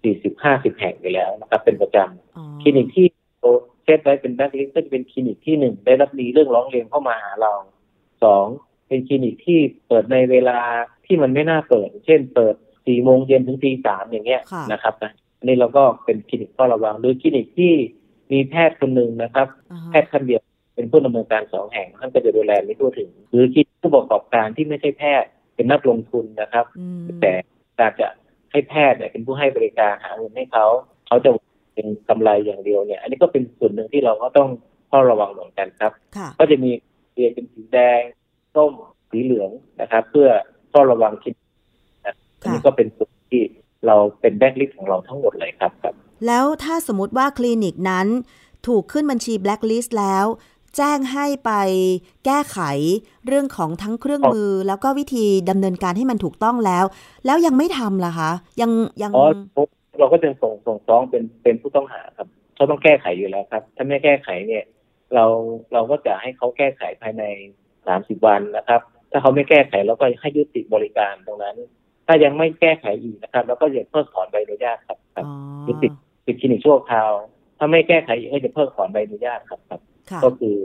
[0.09, 3.05] 40-50แห่งอยู่แล้วนะครับ เป็นประจำอ๋อคลินิกที่
[3.39, 3.51] เรา
[3.83, 7.51] เซตไว้เป็นแบ็คลิสต์ก็จะเป็นคลินิกที่หนึ่งได้รับมีเรื่องร้องเรียนเข้ามาหาเรา
[8.23, 8.45] สอง
[8.87, 10.59] เป็นคลินิกที่เปิดในเวลา
[11.05, 17.73] ที่มันไม่น่าเปิด เช่น เปิดสี่โมงเย็นถึงตีสามอย่างเงี้ยค่ะนะครับนะอันนี้เราก็เป็นคลินิกเฝ้าระวังหรือคลินิกที่
[18.31, 20.41] มีแพทย์คนหนึ่งนะครับอ่าแพทย์ท่านเดียว
[20.75, 27.33] เป็นผู้ดำเนินการสองแห่งท่านก็จะดูแลไม่ทั่วถึง หรือคิดผู้ประกอบการที่ไม่ใช่แพทย์เป็นนักลงทุนนะครับอืมแต่
[27.79, 28.07] การจะ
[28.51, 30.65] ให้แพทย์เนี่ยเป็นผู้ให้บริการหาเงินให้เขา
[31.07, 31.29] เขาจะ
[31.73, 34.49] เป็นกำไรอย่างเดียวเนี่ย อันนี้ก็เป็นส่วนหนึ่งที่เราก็ต้อง
[34.89, 36.71] เฝ้าระวังเหมือนกันครับค่ะก็จะมี
[37.13, 38.01] เรียนเป็นสีแดง
[38.55, 38.71] ส้ม
[39.09, 40.29] สีเหลืองนะครับ เพื่อ
[40.69, 41.33] เฝ้าระวังคิด
[42.05, 43.41] นะอันนี้ก็เป็นส่วนที่
[43.87, 45.93] เราเป็นแบ็กลิสต์ของเราทั้งหมดเลยครับครับ
[46.27, 48.07] แล้วถ้าสมมติว่าคลินิกนั้น
[48.67, 50.25] ถูกขึ้นบัญชีแบล็คลิสต์แล้ว
[50.77, 51.51] แจ้งให้ไป
[52.25, 52.59] แก้ไข
[53.27, 56.85] เรื่องของทั้งเครื่องมือ แล้วก็วิธีดำเนินการให้มันถูกต้องแล้ว
[57.25, 58.31] แล้วยังไม่ทำล่ะคะ
[58.61, 59.25] ยังยังอ๋อ
[59.99, 64.63] เราก็จะส่งส่งฟ้องเป็นเป็นผู้ต้องหาครับเขาต้องแก้ไขอยู่แล้วครับ ถ้าไม่แก้ไขเนี่ย
[65.13, 65.25] เรา
[65.73, 67.23] เราก็จะให้เขาแก้ไขภายใน
[67.87, 68.81] สามสิบวันนะครับ
[69.11, 71.55] ถ้าเขาไม่แก้ไขเราก็ให้ยุติบริการตรงนั้น
[72.07, 75.31] ถ้ายังไม่แก้ไขอีกนะครับเราก็จะเพิกถอนใบอนุญาตครับครับอ๋
[75.65, 75.87] อยุติ
[76.25, 77.11] ปิดคลินิกชั่วคราว
[77.57, 79.90] ถ้าไม่แก้ไขอีกก็จะเพิกถอนใบอนุญาตครับครับค่ะ
[80.25, 80.57] ก็คือ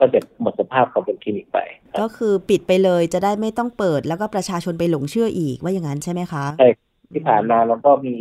[0.00, 1.58] ก็จะหมดสภาพความเป็นคลินิกไป
[1.90, 6.70] ครับก็คือปิดไปเลยจะได้ไม่ต้องเปิดแล้วก็ประชาชนไปหลงเชื่ออีกว่าอย่างนั้นใช่ไหมคะใช่
[7.12, 8.14] ที่ผ่านมาเราก็มี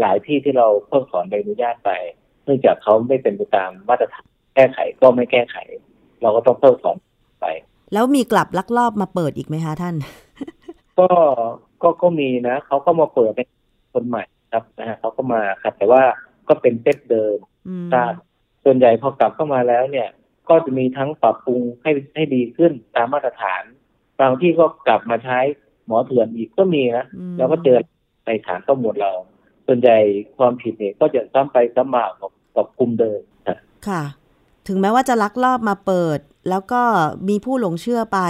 [0.00, 1.90] หลายที่ที่เราเพิกถอนใบอนุญาตไป
[2.44, 5.56] เนื่องจากเขาไม่เป็นไปตามมาตรฐานแก้ไขก็ไม่แก้ไข
[6.22, 6.96] เราก็ต้องเพิกถอน
[7.40, 7.46] ไป
[7.92, 9.94] แล้วมีกลับลักลอบมาเปิดอีกไหมคะท่าน
[10.98, 11.08] ก็
[11.82, 13.48] ก็ก็มีนะเขาก็มาเปิดเป็น
[13.92, 16.02] คนใหม่ครับนะฮะเขาก็มาครับแต่ว่า
[16.48, 17.36] ก็เป็นเซตเดิม
[17.68, 18.12] อืมทราบ
[18.64, 20.08] ส่วนใหญ่พอกลับเข้ามาแล้วเนี่ย
[20.48, 23.62] ก็จะมีทั้งปรับปรุงให้ให้ดีขึ้นตามมาตรฐาน
[24.20, 25.38] บางที่ก็กลับมาใช้
[25.86, 27.78] หมอเถื่อนอีกก็มีนะอืมเราก็เจอ
[28.26, 29.12] ในฐานข้อมูลเรา
[29.66, 29.98] ส่วนใหญ่
[30.38, 34.02] ความผิดเนี่ยก็จะซ้ำไปซ้ำมากับกับกลุ่มเดิมนะค่ะ
[34.68, 36.18] ถึงแม้ว่าจะลักลอบมาเปิด
[36.50, 36.82] แล้วก็
[37.28, 38.20] มีผู้หลงเชื่อไป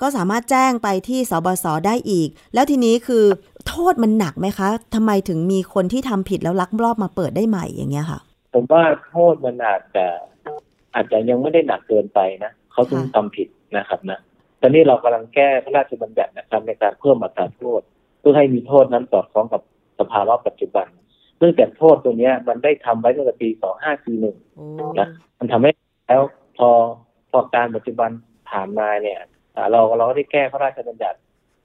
[0.00, 3.24] ก็สามารถแจ้งไปที่สบศได้อีก แล้วทีนี้คือ
[3.68, 8.20] โทษมันหนักไหมคะทำไมถึงมีคนที่ทำผิดแล้วลักลอบมาเปิดได้ใหม่อย่างเงี้ยค่ะ
[8.54, 10.06] ผมว่าโทษมันอาจจะ
[10.94, 14.18] อาจจะยังไม่ได้หนักเกินไปนะเขาถึงค่ะทำผิดนะครับนะ
[14.60, 17.80] ตอนนี้เรากำลังแก้พระราชบัญญัตินะครับ ในการเพิ่มอัตราโทษ
[18.20, 19.62] เพื่อให้มีโทษนั้นสอดคล้องกับ
[20.00, 20.86] สภาวะปัจจุบัน
[21.38, 23.48] เนื่องจากโทษตัวเนี้ย มันได้ทำไว้ตั้งแต่ปี
[23.98, 25.70] 2541โอ้นะมันทำให้
[26.08, 26.22] แล้ว
[26.58, 26.68] พอ
[27.30, 28.10] พอการปัจจุบัน
[28.50, 29.18] ผ่านมาเนี่ย
[29.56, 31.18] อ่าเราเราก็ได้แก้พระราชบัญญัติ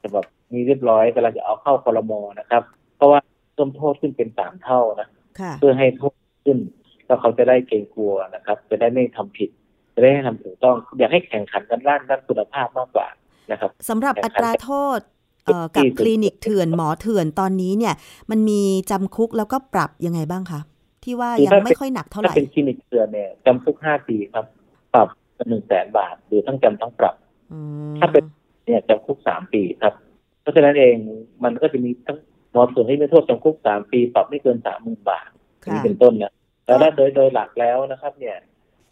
[0.04, 2.64] ฉบับนี้เรียบร้อยกำลังจะเอาเข้าคอรมอนะครับ
[2.98, 3.20] เพราะว่า
[3.54, 5.08] เพิ่มโทษขึ้นเป็นสามเท่านะ
[5.40, 6.58] ค่ะเพื่อให้โทษขึ้น
[7.06, 9.50] แล้วเขาจะได้เกรงกลัวนะครับ จะได้ไม่ทำผิด
[9.94, 13.08] จะได้ให้ทำถูกต้อง อยากให้แข่งขันกันด้านด้านคุณภาพมากกว่า
[13.52, 15.00] นะครับสำหรับอัตราโทษ
[15.46, 17.94] เอ่อกับที่คลินิกเถื่อนหมอเถื่อนตอนนี้เนี่ย
[18.32, 20.60] มันมีจำคุกแล้วก็ปรับยังไงบ้างคะ
[21.04, 24.46] ที่ว่ายังไม่ค่อยหนักเท่าไหถ้าร่เป็นคลินิกเถื่อนเนี่ยจำคุกห้าปีครับ
[24.94, 25.08] ปรับ
[25.50, 27.16] หนึ่งแสนบาท หรือทั้งจำทั้งปรับ
[27.52, 27.60] อื
[27.92, 28.24] มถ้าเป็น
[28.66, 29.94] เนี่ยจำคุกสามปีครับ
[30.42, 30.96] เพราะฉะนั้นเอง
[31.44, 32.18] มันก็จะมีทั้ง
[32.52, 35.30] หมอเถื่อนที่มีโทษจำคุกสามปี ปรับไม่เกินสามหมื่นบาท
[35.62, 36.34] อันนี้ค่ะเป็นต้นนะ
[36.66, 38.38] แล้วถ้าโดยโดยหลักแล้วนะครับ เนี่ย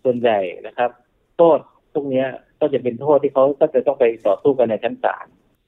[0.03, 0.89] ส่วนใหญ่นะครับ
[1.37, 1.59] โทษ
[1.93, 2.27] พวกเนี้ย
[2.59, 5.25] ก็จะเป็นโทษที่เขาก็จะต้องไปต่อสู้กันในชั้นศาล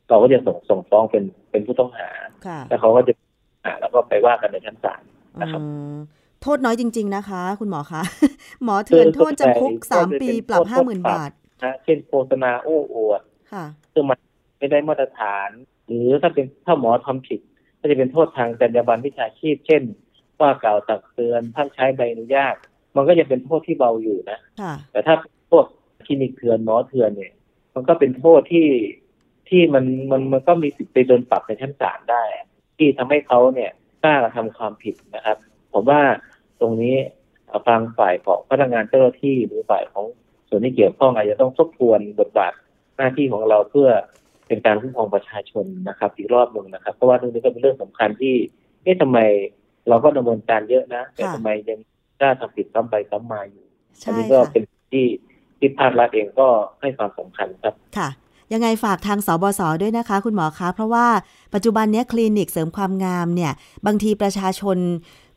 [0.09, 2.09] เราก็จะส่งส่งฟ้องเป็นเป็นผู้ต้องหา
[2.47, 3.13] ค่ะแล้วเขาก็จะ
[3.65, 5.01] อ่าแล้วก็ไปว่ากันในชั้นศาล
[5.41, 5.95] นะครับอืม
[6.41, 8.01] โทษน้อยจริง ๆ นะคะ คุณหมอคะ
[8.63, 11.31] หมอเถื่อนโทษจำคุกสามปีปรับห้าหมื่นบาท
[11.63, 14.17] นะเช่นโฆษณาโอ้อวดค่ะซึ่งมัน
[14.57, 15.49] ไม่ได้มาตรฐาน
[15.87, 17.39] หรือถ้าเป็นถ้าหมอทำผิด
[17.79, 19.81] ก็จะเป็นโทษทางจรรยาบรรณวิชาชีพ เช่น
[20.41, 22.55] ว่ากล่าวตักเตือนท่านใช้ใบอนุญาต
[22.95, 25.15] มันก็จะเป็นโทษที่เบาอยู่นะค่ะแต่ถ้า
[25.51, 25.65] พวก
[26.05, 27.33] คลินิกเถื่อนหมอเถื่อนเนี่ย
[27.75, 28.67] มันก็เป็นโทษที่
[29.49, 32.23] ที่มันมันมันก็มีสิทธิ์ไปโดนปรับในชั้นศาลได้
[32.77, 33.71] ที่ทำให้เขาเนี่ย
[34.03, 35.37] กล้ากระทำความผิดนะครับ
[35.73, 36.01] ผมว่า
[36.59, 36.95] ตรงนี้
[37.67, 40.05] ทางฝ่ายของพนักงานเจ้าหน้าที่หรือฝ่ายของ
[40.49, 42.53] ส่วนที่เกี่ยวข้องอาจจะต้องทบทวนบทบาท
[42.97, 43.89] หน้าที่ของเราเพื่อ
[44.47, 48.35] เป็นการคุ้มครองประชาชนนะครับ อีกรอบหนึ่งนะครับ เพราะว่าเรื่องนี้ก็เป็นเรื่องสำคัญที่
[48.83, 49.19] เอ๊ะทำไม
[49.89, 51.79] เราก็ดำเนินการเยอะนะ แต่ค่ะทำไมยัง
[52.19, 53.65] กล้าทำผิดซ้ำไปซ้ำมาอยู่
[54.05, 55.05] อันใช่นี้ก็ค่ะเป็นที่
[55.57, 56.47] ที่ภาครัฐเองก็
[56.81, 58.09] ให้ความสำคัญครับค่ะ
[58.53, 61.07] ยังไงฝากทางสบศด้วยนะคะ คุณหมอคะ เพราะว่า
[61.53, 63.53] ปัจจุบันเนี้ยคลินิกเสริมความงามเนี่ย
[63.85, 64.77] บางทีประชาชน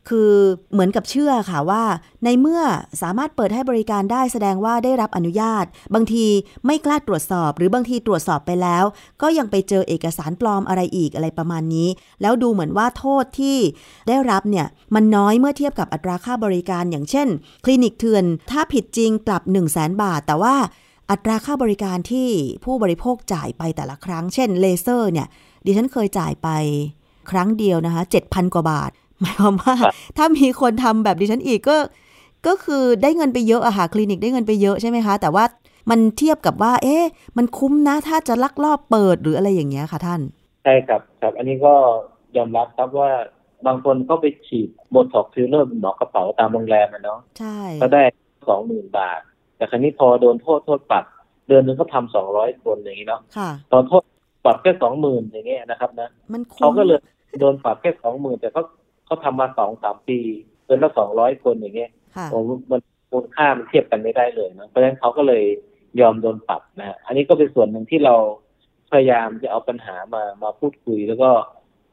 [0.07, 0.33] คือ
[0.73, 1.83] เหมือนกับเชื่อค่ะว่า
[2.23, 2.61] ในเมื่อ
[3.01, 6.25] สามารถเปิดให้บริการได้แสดงว่าได้รับอนุญาต บางที
[6.65, 8.83] ไม่กล้าตรวจสอบ หรือบางทีตรวจสอบไปแล้ว
[9.21, 11.87] ก็ยังไปเจอเอกสารปลอมอะไรอีกอะไรประมาณนี้
[12.21, 13.57] แล้วดูเหมือนว่าโทษที่
[14.07, 17.27] ได้รับเนี่ยมันน้อยเมื่อเทียบกับอัตราค่าบริการ อย่างเช่น
[17.65, 20.55] คลินิกเถื่อนถ้าผิดจริงปรับ1 0 0 0 0แบาท แต่ว่า
[21.11, 22.29] อัตราค่าบริการที่
[22.65, 25.27] ผู้บริโภคจ่ายไปแต่ละครั้ง เช่นเลเซอร์เนี่ย
[25.65, 26.49] ดิฉันเคยจ่ายไป
[27.31, 31.77] ครั้งเดียวนะคะ7,000 กว่าบาท หมายความว่าครับถ้ามีคนทำแบบดิฉันอีกก็
[32.47, 35.43] ก็คือได้เงินไปเยอะอะค่ะคลินิกได้เงินไปเยอะใช่ไหมคะ แต่ว่า
[35.89, 37.03] มันเทียบกับว่า เอ๊ะ
[37.37, 40.21] มันคุ้มนะ ถ้าจะลักลอบเปิดหรืออะไรอย่างเงี้ยค่ะท่าน
[40.63, 41.73] ใช่ครับ ครับ อันนี้ก็
[42.37, 43.09] ยอมรับครับว่า
[43.67, 48.03] บางคนก็ไปฉีดโบท็อกซ์ฟิลเลอร์หมอกระเป๋าตามโรงแรมอะเนาะ ใช่ ก็ได้
[48.49, 49.19] สองหมื่นบาท
[49.57, 51.05] แต่คราวนี้พอโดนโทษโทษปรับ
[51.47, 54.03] เดือนหนึงก็ทำสองร้อยคนอย่างนี้เนาะ ค่ะตอนโทษ
[54.45, 56.99] ปรับแค่สองหมื่นอย่างเงี้ยนะครับนะ มันคุ้มเขาก็เลย
[57.39, 58.63] โดนปรับแค่สองหมื่นแต่เขา
[59.09, 60.19] เขาทำมาสองสามปี
[60.65, 62.39] เดือนละสองร้อยคนอย่างเงี้ยค่ะโอ้
[62.71, 65.43] มันมูลค่ามันเทียบกันไม่ได้เลยนะเพราะฉะนั้นเขาก็เลย
[66.01, 68.15] ยอมโดนปรับนะฮะอันนี้ก็เป็นส่วนหนึ่งที่เรา
[68.91, 71.29] พยายามจะเอาปัญหามามาพูดคุย แล้วก็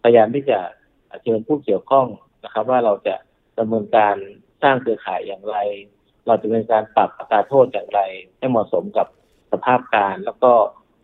[0.02, 0.58] พยายามที่จะ
[1.22, 2.06] เชิญผู้เกี่ยวข้อง
[2.44, 3.14] นะครับ ว่าเราจะ
[3.58, 4.16] ดำเนินการ
[4.62, 5.56] สร้างเครือข่ายอย่างไร
[6.26, 8.00] เราจะดำเป็นการปรับอัตราโทษอย่างไร
[8.38, 9.06] ให้เหมาะสมกับ
[9.52, 10.52] สภาพการ แล้วก็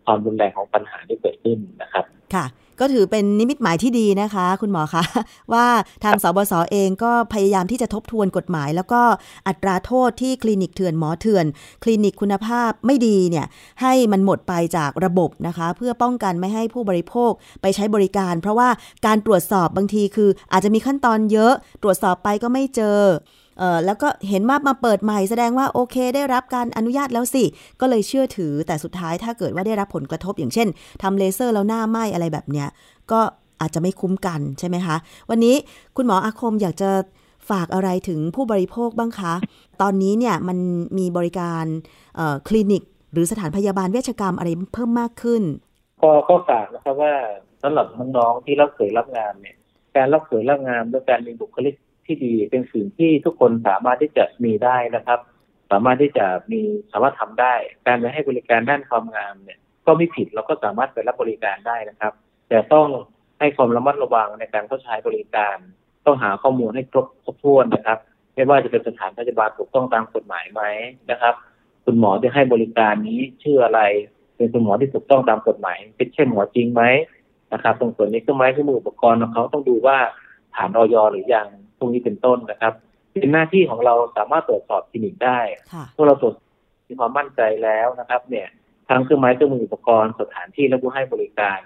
[0.05, 2.45] ความรุนแรงของปัญหาที่เกิดขึ้นนะครับ ค่ะ
[2.79, 5.03] ก็ถือเป็นนิมิตหมายที่ดีนะคะ คุณหมอคะ
[5.53, 5.65] ว่า
[6.03, 9.01] ทางสบศเองก็พยายามที่จะทบทวนกฎหมาย แล้วก็
[9.47, 11.45] อัตราโทษที่คลินิกเถื่อนหมอเถื่อน
[11.83, 13.45] คลินิกคุณภาพไม่ดีเนี่ย
[13.81, 17.31] ให้มันหมดไปจากระบบนะคะ เพื่อป้องกันไม่ให้ผู้บริโภค
[17.61, 18.69] ไปใช้บริการ เพราะว่า
[19.05, 22.99] การตรวจสอบบางทีคืออาจจะมีขั้นตอนเยอะ ตรวจสอบไปก็ไม่เจอ
[23.59, 27.43] เออแล้วก็เห็นว่ามาเปิดใหม่แสดงว่าโอเค ได้รับการอนุญาตแล้วสิ
[27.81, 30.67] ก็เลยเชื่อถือแต่สุดท้ายถ้าเกิดว่าได้รับผลกระทบอย่างเช่น
[31.03, 32.67] ทำเลเซอร์แล้วหน้าไหมอะไรแบบเนี้ย
[33.11, 33.19] ก็
[33.61, 34.95] อาจจะไม่คุ้มกันใช่ไหมคะ
[35.29, 35.55] วันนี้
[35.95, 36.89] คุณหมออาคมอยากจะ
[37.49, 39.33] ฝากอะไรถึงผู้บริโภคบ้างคะ
[39.81, 40.57] ตอนนี้เนี่ยมัน
[40.97, 41.65] มีบริการ
[42.47, 45.41] คลินิก หรือสถานพยาบาลเวชกรรมอะไรเพิ่มมากขึ้น
[46.01, 47.13] ก็ก็ฝากนะครับว่า
[47.63, 47.87] สำหรับ
[48.17, 49.57] น้องๆที่รับเผยรับงานเนี่ย
[49.95, 55.19] การรับเผยรับงานด้วยการมีบุคลิก ที่ดีเป็นสิ่งที่ทุกคนสามารถที่จะมีได้นะครับ
[55.71, 56.61] สามารถที่จะมี
[56.91, 57.53] สามารถทำได้
[57.87, 62.13] การไปให้บริการด้านความงามเนี่ย ก็ไม่ผิดเราก็สามารถไปรับบริการได้นะครับ
[62.49, 62.87] แต่ต้อง
[63.39, 65.57] ให้ความระมัดระวังในการเข้าใช้บริการ
[66.05, 67.97] ต้องหาข้อมูลให้ครบครบถ้วนนะครับ
[68.35, 70.61] ไม่ว่าจะเป็นสถานพยาบาลถูกต้องตามกฎหมายไหม
[71.11, 71.33] นะครับ
[71.85, 73.81] คุณหมอที่ให้บริการนี้ชื่ออะไร
[74.35, 76.83] เป็นคุณหมอที่ถูกต้องตามกฎหมาย เป็นเช่นหมอจริงไหม
[77.53, 79.97] นะครับ ตรงส่วนนี้เครื่องไม้เครื่องมืออุปกรณ์ของเขาต้องดูว่า
[80.55, 81.47] ผ่านออยหรือยัง
[81.83, 82.73] วกนี้เป็นต้นนะครับ
[83.13, 85.39] เป็นหน้าที่ของเราสามารถตรวจสอบคลินิกได้
[85.95, 86.33] พวกเราตรวจ
[86.87, 88.47] มีความมั่นใจแล้วนะครับ เนี่ย
[88.89, 91.59] ทั้งเครื่องไม้เครื่องมืออุปกรณ์สถานที่และผู้ให้บริการ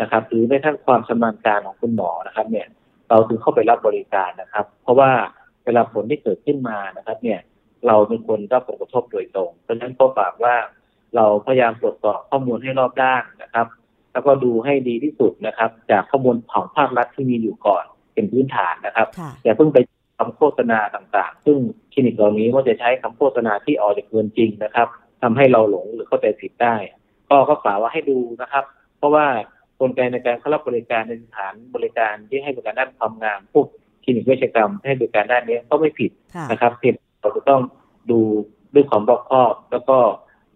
[0.00, 2.66] นะครับ หรือในทั้งความชำนาญการของคุณหมอนะครับ เนี่ย
[3.08, 5.10] เราถึงเข้าไปรับบริการนะครับ เพราะว่า
[5.64, 7.40] เวลาผลที่เกิดขึ้นมานะครับ เนี่ย
[7.86, 10.54] เราเป็นคนรับผลกระทบโดยตรงเพราะฉะนั้นก็ฝากว่า
[11.16, 13.66] เราพยายามตรวจสอบข้อมูลให้รอบด้านนะครับ
[14.12, 17.84] แล้วก็ดูให้ดีที่สุดนะครับ จากข้อมูลของภาครัฐที่มีอยู่ก่อน
[18.16, 19.08] เป็นพื้นฐานนะครับ
[19.44, 19.78] อย่าเพิ่งไป
[20.18, 21.58] คำโฆษณาต่างๆ ซึ่ง
[21.92, 24.88] คลินิกเหล่านี้ว่าจะใช้คำโฆษณาที่ออกจากเงินจริงนะครับ
[25.22, 26.76] ทำให้เราหลงหรือเข้าใจผิดได้
[27.30, 28.64] ก็ก็ฝากว่าให้ดูนะครับ
[28.98, 29.26] เพราะว่า
[29.80, 33.66] กลไกในการเข้ารับบริการในสถานบริการที่ให้บริการด้านความงามพวก
[34.04, 36.10] คลินิกเวชกรรมให้บริการด้านนี้ก็ไม่ผิด
[36.50, 37.60] นะครับเพียงเราจะต้อง
[38.10, 38.20] ดู
[38.74, 39.98] ด้วยความรอบคอบ แล้วก็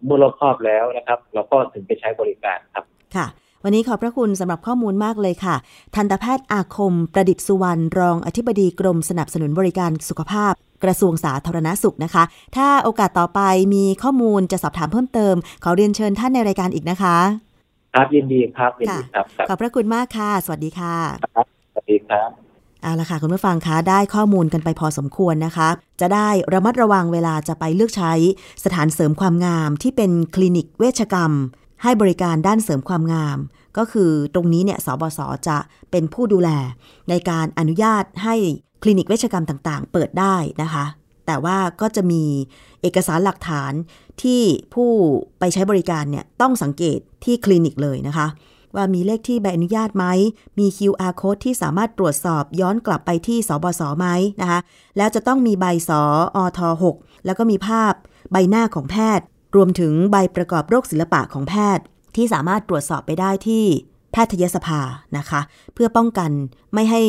[0.05, 3.27] เมื่อรอบคอบแล้วนะครับ เราก็ถึงไปใช้บริการครับ ค่ะ
[3.63, 5.55] วันนี้ขอบพระคุณสำหรับข้อมูลมากเลยค่ะ
[5.95, 12.23] ทันตแพทย์อาคม ประดิษฐ์สุวรรณรองอธิบดีกรมสนับสนุนบริการสุขภาพ กระทรวงสาธารณสุขนะคะ
[12.55, 13.41] ถ้าโอกาสต่อไป
[13.73, 17.17] มีข้อมูลจะสอบถามเพิ่มเติม ขอเรียนเชิญท่านในรายการอีกนะคะ
[17.93, 20.95] ครับยินดีครับยินดีครับ ขอบพระคุณมากค่ะ สวัสดีค่ะ
[21.73, 22.29] สวัสดีครับ
[22.81, 25.69] เอาละค่ะ คุณผู้ฟังคะได้ข้อมูลกันไปพอสมควรนะคะ
[26.01, 28.13] จะได้ระมัดระวังเวลาจะไปเลือกใช้
[28.63, 31.31] สถานเสริมความงามที่เป็นคลินิกเวชกรรม
[31.83, 33.37] ให้บริการด้านเสริมความงาม
[33.77, 35.57] ก็คือตรงนี้เนี่ยสบศจะ
[35.91, 36.49] เป็นผู้ดูแล
[37.09, 38.35] ในการอนุญาตให้
[38.83, 40.85] คลินิกเวชกรรมต่างๆ เปิดได้นะคะ
[41.25, 42.23] แต่ว่าก็จะมี
[42.81, 43.73] เอกสารหลักฐาน
[44.23, 44.41] ที่
[44.73, 44.89] ผู้
[45.39, 48.27] ไปใช้บริการเนี่ยต้องสังเกตที่คลินิกเลยนะคะ
[48.75, 50.05] ว่ามีเลขที่ใบอนุญาตไหม
[50.59, 54.07] มี QR code ที่สามารถตรวจสอบย้อนกลับไปที่สบศไหม
[54.41, 54.59] นะคะ
[54.97, 56.01] แล้วจะต้องมีใบสอ
[56.35, 56.59] อท
[56.93, 57.93] 6แล้วก็มีภาพ
[58.31, 61.85] ใบหน้าของแพทย์ รวมถึงใบประกอบโรคศิลปะของแพทย์
[62.15, 63.63] ที่สามารถตรวจสอบไปได้ที่
[64.11, 64.79] แพทยสภา
[65.17, 65.41] นะคะ
[65.73, 66.31] เพื่อป้องกัน
[66.73, 67.01] ไม่ให้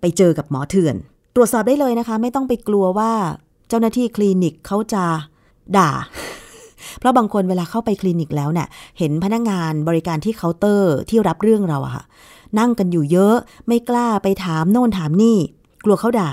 [0.00, 0.96] ไปเจอกับหมอเถื่อน
[1.34, 3.12] ตรวจสอบได้เลยนะคะ ไม่ต้องไปกลัวว่า
[3.68, 5.04] เจ้าหน้าที่คลินิกเขาจะ
[5.76, 5.90] ด่า
[6.98, 12.04] เพราะบางคนเวลาเข้าไปคลินิกแล้วเนี่ยเห็นพนักงงานบริการที่เคาน์เตอร์ที่รับเรื่องเราอะค่ะ
[12.58, 13.36] นั่งกันอยู่เยอะ
[13.66, 15.38] ไม่กล้าไปถามโน่นถามนี่
[15.84, 16.30] กลัวเขาด่า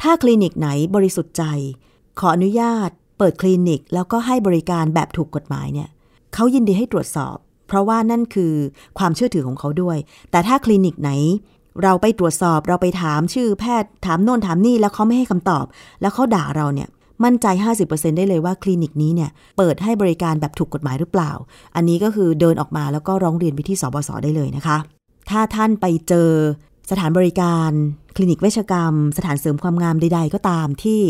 [0.00, 1.42] ถ้าคลินิกไหนบริสุทธิ์ใจ
[2.18, 2.90] ขออนุญาต
[3.22, 5.88] ปิดคลินิก แล้วก็ให้บริการแบบถูกกฎหมายเนี่ย
[6.34, 7.36] เขายินดีให้ตรวจสอบ
[7.68, 8.54] เพราะว่านั่นคือ
[8.98, 9.96] ความเชื่อถือของเขาด้วย
[10.30, 11.10] แต่ถ้าคลินิกไหน
[11.82, 15.64] เราไปตรวจสอบเราไปถามชื่อแพทย์ถามโน่นถามนี่แล้วเขาไม่ให้คำตอบ
[16.00, 16.88] แล้วเขาด่าเราเนี่ย
[17.24, 17.46] มั่นใจ
[17.82, 21.32] 50%ได้เลยว่าคลินิกนี้เนี่ยเปิดให้บริการแบบถูกกฎหมายหรือเปล่า
[21.76, 24.76] อันนี้ก็คือเดินออกมาแล้วก็ร้องเรียนไปที่สบศได้เลยนะคะ
[25.30, 26.30] ถ้าท่านไปเจอ
[26.90, 27.70] สถานบริการ
[28.16, 31.00] คลินิกเวชกรรม สถานเสริมความงามใด ๆ ก็ตามที่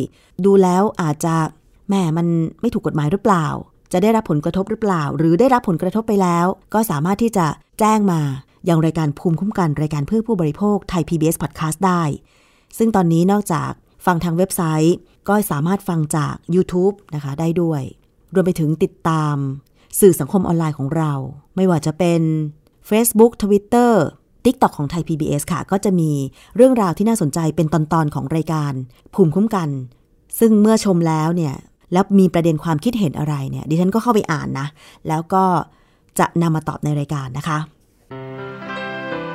[0.45, 1.35] ดูแล้วอาจจะ
[1.93, 2.29] แหมมัน
[2.61, 3.47] ไม่ถูกกฎหมายหรือเปล่า
[3.93, 7.47] จะได้รับผลกระทบหรือเปล่า หรือได้รับผลกระทบไปแล้ว ก็สามารถที่จะ
[7.79, 8.21] แจ้งมา
[8.67, 12.03] อยังรายการภูมิคุ้มกันรายการเพื่อผู้บริโภคไทย PBS Podcast ได้
[12.79, 13.71] ซึ่งตอนนี้นอกจาก
[14.07, 14.97] ฟังทางเว็บไซต์
[15.29, 17.83] ก็สามารถฟังจาก YouTube นะคะได้ด้วย
[18.35, 19.37] รวมไปถึงติดตาม
[20.01, 21.13] สื่อสังคมออนไลน์ของเรา
[21.57, 22.23] ไม่ว่าจะเป็น
[22.91, 23.93] Facebook Twitter
[24.45, 26.11] TikTok ของไทย PBS ค่ะ ก็จะมี
[26.57, 28.73] เรื่องราวที่น่าสนใจเป็นตอนๆของรายการ
[29.15, 29.69] ภูมิคุ้มกัน
[30.39, 31.55] ซึ่งเมื่อชมแล้วเนี่ย
[31.93, 34.67] แล้วมีประเด็นความคิดเห็นอะไรเนี่ย ดิฉันก็เข้าไปอ่านนะ
[35.09, 35.45] แล้วก็
[36.19, 37.59] จะนำมาตอบในรายการนะคะ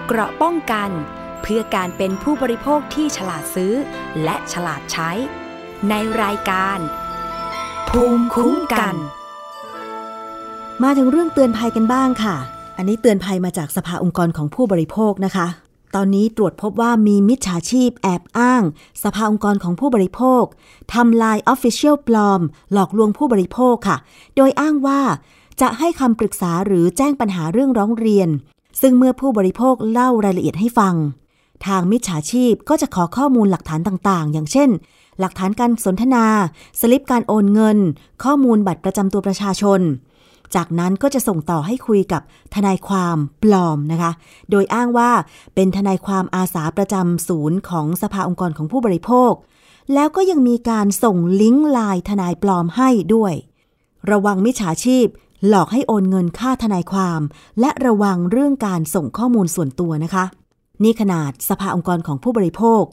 [0.08, 0.90] เกราะป้องกัน
[1.42, 3.74] เพื่อการเป็นผู้บริโภคที่ฉลาดซื้อ
[4.24, 5.12] และฉลาดใช้
[5.90, 5.94] ใน
[6.24, 6.80] รายการ
[7.90, 8.96] ภูมิคุ้มกัน
[10.84, 12.36] มาถึงเรื่องเตือนภัยกันบ้างค่ะ
[12.78, 15.48] อันนี้เตือนภัยมาจากสภาองค์กรของผู้บริโภคนะคะ
[15.96, 18.64] ตอนนี้ตรวจพบว่ามีมิจฉาชีพแอบอ้าง
[19.04, 20.44] สภาองค์กรของผู้บริโภค
[20.94, 22.42] ทำ LINE Official ปลอม
[22.74, 23.98] หลอกลวงผู้บริโภคค่ะ
[24.36, 25.02] โดยอ้างว่า
[25.62, 28.30] จะให้คำปรึกษาหรือแจ้งปัญหาเรื่องร้องเรียน
[28.82, 30.96] ซึ่งเมื่อผู้บริโภคเล่ารายละเอียดให้ฟัง
[31.66, 34.70] ทางมิจฉาชีพก็จะขอข้อมูลหลักฐานต่างๆ อย่างเช่น
[35.20, 36.26] หลักฐานการสนทนา
[36.80, 37.78] สลิปการโอนเงิน
[38.24, 39.80] ข้อมูลบัตรประจำตัวประชาชน
[40.56, 42.22] จากนั้นก็จะส่งต่อให้คุยกับ
[42.56, 44.12] ทนายความปลอมนะคะ
[44.52, 45.12] โดยอ้างว่า
[45.56, 49.32] เป็นทนายความอาสาประจำศูนย์ของสภาองค์กรของผู้บริโภค
[49.94, 53.34] แล้วก็ยังมีการส่งลิงก์ไลน์ทนายปลอมให้ด้วย
[54.12, 55.06] ระวังมิจฉาชีพ
[55.48, 57.22] หลอกให้โอนเงินค่าทนายความ
[57.60, 60.26] และระวังเรื่องการส่งข้อมูลส่วนตัวนะคะ
[60.84, 62.84] นี่ขนาดสภาองค์กรของผู้บริโภค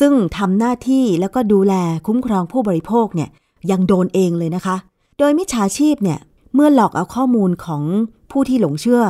[0.00, 1.74] ซึ่งทำหน้าที่แล้วก็ดูแล
[2.06, 3.28] คุ้มครองผู้บริโภคเนี่ย
[3.70, 4.76] ยังโดนเองเลยนะคะ
[5.18, 6.18] โดยมิจฉาชีพเนี่ย
[6.54, 7.82] เมื่อหลอกเอาข้อมูลของ
[8.30, 9.04] ผู้ที่หลงเชื่อ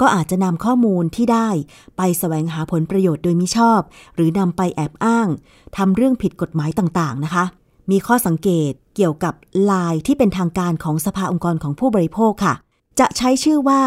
[0.00, 1.48] ก็อาจจะนำข้อมูลที่ได้
[1.96, 3.80] ไปแสวงหาผลประโยชน์โดยมิชอบ
[4.14, 5.28] หรือนำไปแอบอ้าง
[5.76, 7.44] ทำเรื่องผิดกฎหมายต่างๆนะคะ
[7.90, 9.34] มีข้อสังเกตเกี่ยวกับ
[9.70, 12.54] ลายที่เป็นทางการของสภาองค์กรของผู้บริโภคค่ะ
[13.00, 13.82] จะใช้ชื่อว่า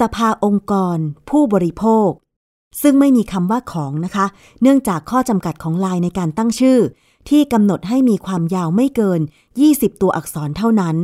[0.00, 0.98] สภาองค์กร
[1.30, 2.08] ผู้บริโภค
[2.82, 4.26] ซึ่งไม่มีคำว่าของนะคะ
[4.62, 6.78] เนื่องจากข้อจำกัดของลายในการตั้งชื่อ
[7.28, 9.20] ที่กำหนดให้มีความยาวไม่เกิน
[9.60, 10.96] 20 ตัวอักษรเท่านั้น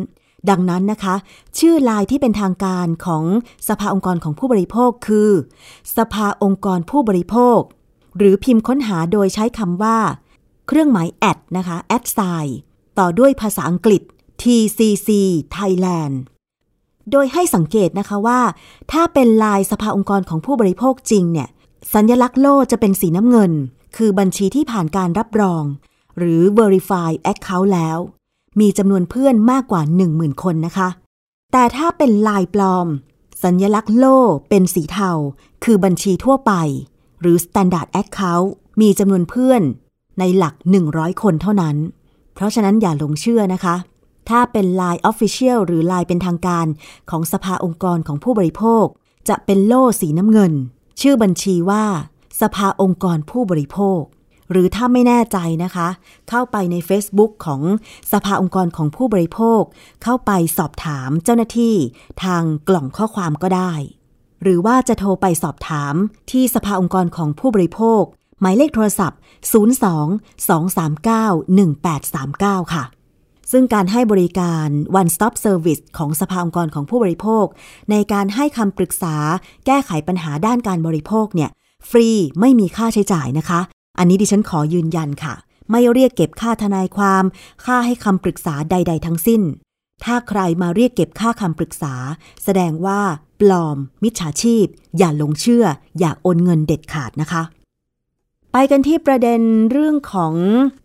[0.50, 1.14] ดังนั้นนะคะ
[1.58, 3.24] ชื่อลายที่เป็นทางการของ
[3.68, 5.30] สภาองค์กรของผู้บริโภคคือ
[5.96, 7.58] สภาองค์กรผู้บริโภค
[8.18, 9.98] หรือพิมพ์ค้นหาโดยใช้คำว่า
[10.66, 12.18] เครื่องหมายแอดนะคะแอดไซ
[12.98, 14.02] ต่อด้วยภาษาอังกฤษ
[14.42, 15.08] TCC
[15.56, 16.14] Thailand
[17.10, 18.40] โดยให้สังเกตนะคะว่า
[18.92, 21.48] ถ้าเป็นลายสภาองค์กรของผู้บริโภคจริงเนี่ย
[21.94, 23.52] สัญลักษณ์โล่จะเป็นสีน้ำเงิน
[23.96, 25.64] คือบัญชีที่ผ่านการรับรอง
[26.18, 27.98] หรือ Verify Account แล้ว
[28.60, 30.88] มีจำนวนเพื่อนมากกว่า 10,000 คนนะคะ
[31.52, 32.88] แต่ถ้าเป็นลายปลอม
[33.44, 35.10] สัญลักษณ์โล่เป็นสีเทา
[35.64, 36.52] คือบัญชีทั่วไป
[37.20, 38.48] หรือ Standard Account
[38.80, 39.62] มีจำนวนเพื่อน
[40.18, 40.54] ในหลัก
[40.88, 41.76] 100 คนเท่านั้น
[42.34, 43.76] เพราะฉะนั้นอย่าหลงเชื่อนะคะ
[44.28, 46.66] ถ้าเป็น Line Official หรือ Line เป็นทางการ
[47.10, 48.84] ของสภาองค์กรของผู้บริโภค
[49.28, 50.52] จะเป็นโล่สีน้ำเงิน
[51.00, 51.84] ชื่อบัญชีว่า
[52.40, 54.00] สภาองค์กรผู้บริโภค
[54.50, 55.88] หรือถ้าไม่แน่ใจนะคะ
[56.28, 57.62] เข้าไปใน Facebook ของ
[58.12, 59.62] สภาองค์กรของผู้บริโภค
[60.02, 61.74] เข้าไปสอบถามเจ้าหน้าที่
[62.24, 63.72] ทางกล่องข้อความก็ได้
[64.42, 65.94] หรือว่าจะโทรไปสอบถาม
[66.30, 68.02] ที่สภาองค์กรของผู้บริโภค
[68.40, 69.18] หมายเลขโทรศัพท์
[72.62, 72.84] 02-239-1839 ค่ะ
[73.52, 74.68] ซึ่งการให้บริการ
[75.00, 77.44] One Stop Service ของสภาองค์กรของผู้บริโภค
[77.90, 79.16] ในการให้คำปรึกษา
[79.66, 81.50] แก้ไขปัญหาด้านการบริโภคเนี่ย
[81.90, 82.08] ฟรี
[82.40, 83.60] ไม่มีค่าใช้จ่ายนะคะ
[83.98, 85.34] อันนี้ดิฉันขอยืนยันค่ะ
[85.70, 87.24] ไม่เรียกเก็บค่าทนายความ
[87.64, 89.42] ค่าให้คำปรึกษาใด ๆ ทั้งสิ้น
[90.04, 91.94] ถ้าใครมาเรียกเก็บค่าคำปรึกษา
[92.44, 93.00] แสดงว่า
[93.40, 94.66] ปลอม มิจฉาชีพ
[94.98, 95.64] อย่าหลงเชื่อ
[95.98, 97.42] อย่าโอนเงินเด็ดขาดนะคะ
[98.52, 99.40] ไปกันที่ประเด็น
[99.72, 100.34] เรื่องของ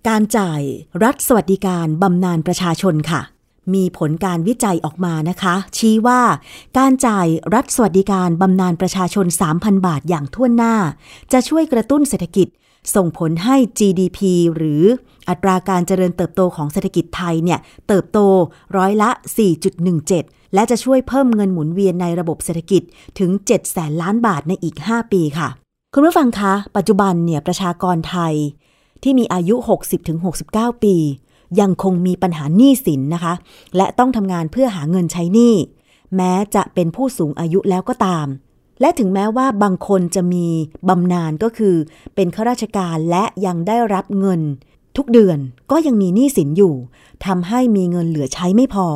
[0.09, 0.61] การจ่าย
[1.03, 3.21] รัฐสวัสดิการบำนาญประชาชนค่ะ
[3.73, 6.21] มีผลการวิจัยออกมานะคะ ชี้ว่า
[6.77, 10.75] การจ่ายรัฐสวัสดิการบำนาญประชาชน 3,000 บาทอย่างทั่วหน้า
[11.31, 12.47] จะช่วยกระตุ้นเศรษฐกิจ
[12.95, 14.19] ส่งผลให้ GDP
[14.55, 14.83] หรือ
[15.29, 18.19] อัตราการเจริญเติบโตของเศรษฐกิจไทยเนี่ยเติบโต
[18.77, 19.09] ร้อยละ
[19.81, 22.81] 4.17 และจะช่วยเพิ่มเงินหมุนเวียนในระบบเศรษฐกิจ
[23.19, 25.49] ถึง 7 แสนล้านบาทในอีก 5 ปีค่ะ
[25.93, 28.33] คุณผู้ฟังคะ ปัจจุบันเนี่ยประชากรไทย
[29.03, 29.55] ที่มีอายุ
[30.19, 30.95] 60-69 ปี
[31.59, 33.33] ยังคงมีปัญหาหนี้สินนะคะ
[33.77, 35.53] และต้องทำงานเพื่อหาเงินใช้หนี้
[36.15, 38.27] แม้จะเป็นผู้สูงอายุแล้วก็ตาม
[38.81, 40.47] และถึงแม้ว่าบางคนจะมี
[40.89, 41.75] บำนาญก็คือ
[42.15, 44.41] เป็นข้าราชการและยังได้รับเงิน
[44.97, 45.37] ทุกเดือน
[45.71, 46.75] ก็ยังมีหนี้สินอยู่
[47.25, 48.87] ทำให้มีเงินเหลือใช้ไม่พอ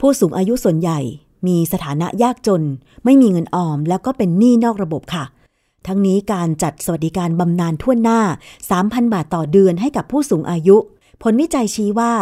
[0.00, 1.00] ผู้สูงอายุส่วนใหญ่
[1.46, 2.62] มีสถานะยากจน
[3.04, 5.24] ไม่มีเงินออม แล้วก็เป็นหนี้นอกระบบค่ะ
[5.86, 8.20] ทั้งนี้การจัดสวัสดิการบำนาญทั่วหน้า
[8.68, 10.76] 3,000 บาทต่อเดือนให้กับผู้สูงอายุ
[11.22, 12.12] ผลวิจัยชี้ว่า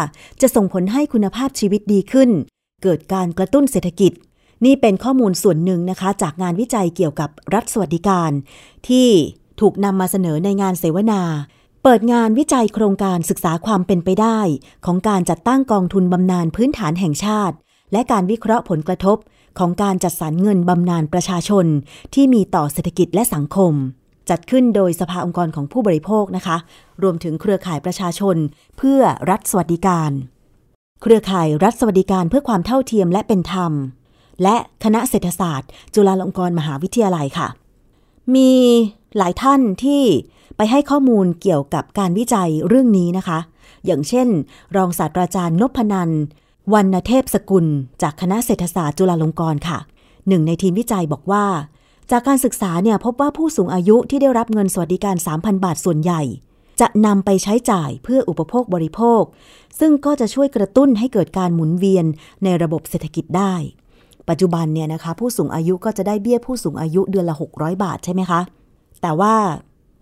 [0.40, 2.30] จะส่งผลให้คุณภาพชีวิตดีขึ้น
[2.82, 4.12] เกิดการกระตุ้นเศรษฐกิจ
[4.64, 8.31] นี่เป็นข้อมูลส่วนหนึ่งนะคะ จากงานวิจัยเกี่ยวกับรัฐสวัสดิการ
[8.88, 9.09] ที่
[9.61, 11.22] ถูกนำมาเสนอในงานเสวนา
[11.83, 14.38] เปิดงานวิจัยโครงการศึกษาความเป็นไปได้
[14.87, 17.56] ของการจัดตั้งกองทุนบำนาญพื้นฐานแห่งชาติ
[17.92, 19.17] และการวิเคราะห์ผลกระทบ
[19.58, 21.67] ของการจัดสรรเงินบำนาญประชาชน
[22.15, 23.73] ที่มีต่อเศรษฐกิจและสังคม
[24.31, 26.56] จัดขึ้นโดยสภาองค์กรของผู้บริโภคนะคะ
[27.02, 28.37] รวมถึงเครือข่ายประชาชน
[28.79, 29.00] เพื่อ
[29.31, 30.10] รัฐสวัสดิการ
[31.02, 33.73] เครือข่ายรัฐสวัสดิการเพื่อความเท่าเทียมและเป็นธรรม
[34.42, 37.48] และคณะเศรษฐศาสตร์ จุฬาลงกรณ์มหาวิทยาลัยค่ะ
[38.34, 38.52] มี
[39.16, 40.02] หลายท่านที่
[40.56, 43.38] ไปให้ข้อมูลเกี่ยวกับการวิจัยเรื่องนี้นะคะ
[43.86, 44.28] อย่างเช่น
[44.76, 46.10] รองศาสตราจารย์นพนัน
[46.72, 47.66] วรรณเทพสกุล
[48.02, 49.78] จากคณะเศรษฐศาสตร์จุฬาลงกรณ์ค่ะ
[50.28, 51.44] หนึ่งในทีมวิจัยบอกว่า
[52.10, 56.22] จากการศึกษาเนี่ยพบว่าผู้สูงอายุที่ได้รับเงินสวัสดิการ 3,000 บาทส่วนใหญ่
[56.80, 59.22] จะนำไปใช้จ่ายเพื่ออุปโภคบริโภค
[59.80, 62.06] ซึ่งก็จะช่วยกระตุ้นให้เกิดการหมุนเวียน
[62.44, 63.54] ในระบบเศรษฐกิจได้
[64.29, 68.40] ปัจจุบันเนี่ยนะคะ ผู้สูงอายุก็จะได้เบี้ยผู้สูงอายุเดือนละ 600 บาทใช่ไหมคะ
[69.02, 69.35] แต่ว่า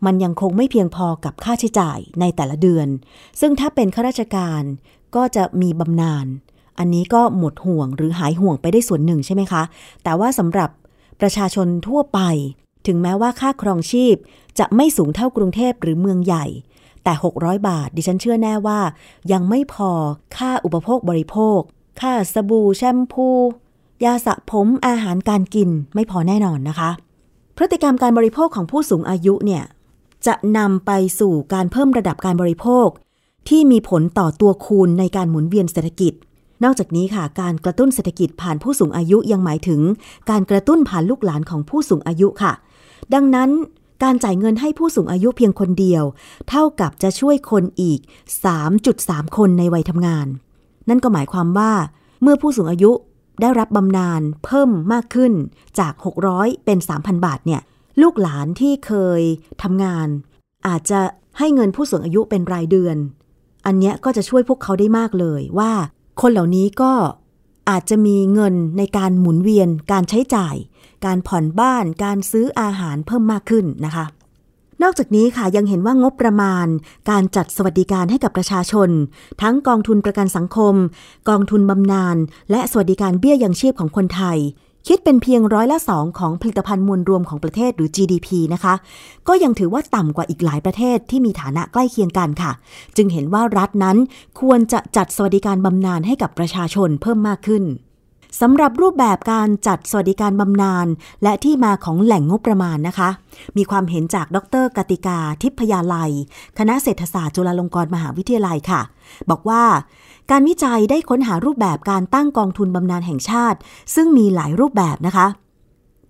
[0.06, 2.88] มันยังคงไม่เพียงพอกับค่าใช้จ่ายในแต่ละเดือน
[3.40, 4.62] ซึ่งถ้าเป็นข้าราชการ
[5.16, 6.26] ก็จะมีบำนาญ
[6.78, 9.62] อันนี้ก็หมดห่วงหรือหายห่วงไปได้ส่วนหนึ่งใช่ไหมคะ
[10.04, 10.70] แต่ว่าสำหรับ
[11.20, 12.20] ประชาชนทั่วไป
[12.86, 14.14] ถึงแม้ว่าค่าครองชีพ
[14.58, 16.46] จะไม่สูงเท่ากรุงเทพหรือเมืองใหญ่
[17.04, 18.80] แต่ 600 บาท ดิฉันเชื่อแน่ว่า
[19.32, 19.90] ยังไม่พอ
[20.36, 21.60] ค่าอุปโภคบริโภค
[22.00, 23.28] ค่าสบู่แชมพู
[24.04, 26.90] ยาสระผมอาหารการกินไม่พอแน่นอนนะคะ
[27.56, 29.64] พฤติกรรมการบริโภคของผู้สูงอายุเนี่ย
[30.26, 30.90] จะนำไป
[31.20, 32.88] สู่การเพิ่มระดับการบริโภค
[33.48, 36.12] ที่มีผลต่อตัวคูณในการหมุนเวียนเศรษฐกิจ
[36.64, 39.80] นอกจากนี้ค่ะ การกระตุ้นเศรษฐกิจผ่านผู้สูงอายุยังหมายถึง
[40.30, 42.52] การกระตุ้นผ่านลูกหลานของผู้สูงอายุค่ะ
[43.14, 43.50] ดังนั้น
[44.02, 46.04] การจ่ายเงินให้ผู้สูงอายุเพียงคนเดียว
[46.48, 48.00] เท่ากับจะช่วยคนอีก
[48.68, 50.26] 3.3 คนในวัยทำงาน
[50.88, 51.72] นั่นก็หมายความว่า
[52.22, 52.90] เมื่อผู้สูงอายุ
[53.40, 55.32] ได้รับบำนาญเพิ่มมากขึ้น
[55.78, 55.92] จาก
[56.28, 57.62] 600 เป็น 3,000 บาทเนี่ย
[58.02, 59.22] ลูกหลานที่เคย
[59.62, 60.08] ทำงาน
[60.66, 61.00] อาจจะ
[61.38, 62.96] ให้เงินผู้สูงอายุเป็นรายเดือน
[63.66, 65.72] อันเนี้ยก็จะช่วยพวกเขาได้มากเลยว่า
[66.20, 66.92] คนเหล่านี้ก็
[67.70, 70.54] อาจจะมีเงินในการหมุนเวียนการใช้จ่าย
[71.06, 74.04] การผ่อนบ้าน การซื้ออาหารเพิ่มมากขึ้นนะคะ
[74.82, 76.66] นอกจากนี้ค่ะยังเห็นว่างบประมาณ
[77.10, 78.88] การจัดสวัสดิการให้กับประชาชน
[79.42, 80.74] ทั้งกองทุนประกันสังคม
[81.28, 82.16] กองทุนบำนาญ
[82.50, 84.38] และสวัสดิการเบี้ยยังชีพของคนไทย
[84.88, 88.74] คิดเป็นเพียงร้อยละสองของผลิตภัณฑ์มวลรวมของประเทศหรือ GDP นะคะ
[89.28, 92.52] ก็ยังถือว่าต่ำกว่าอีกหลายประเทศที่มีฐานะใกล้เคียงกันค่ะ
[92.96, 93.96] จึงเห็นว่ารัฐนั้น
[94.40, 97.64] ควรจะจัดสวัสดิการบำนาญให้กับประชาชนเพิ่มมากขึ้น
[98.40, 100.86] สำหรับรูปแบบการจัดสวัสดิการบำนาญ
[101.22, 103.10] และที่มาของแหล่งงบประมาณนะคะ
[103.56, 106.10] มีความเห็นจากดรกติกาทิพยาลัย
[106.58, 108.80] คณะเศรษฐศาสตร์จุฬาลงกรณ์มหาวิทยาลัยค่ะ
[109.30, 109.62] บอกว่า
[110.30, 113.58] การวิจัยได้ค้นหารูปแบบการตั้งกองทุนบำนาญแห่งชาติ
[113.94, 115.26] ซึ่งมีหลายรูปแบบนะคะ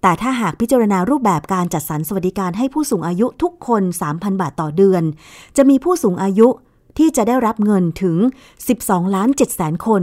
[0.03, 5.03] แต่ถ้าหากพิจารณารูปแบบการจัดสรรสวัสดิการให้ผู้สูงอายุทุกคน 3,000 บาทต่อเดือน
[5.57, 6.49] จะมีผู้สูงอายุ
[6.99, 8.17] ที่จะได้รับเงินถึง
[8.67, 10.03] 12 ล้าน7แสนคน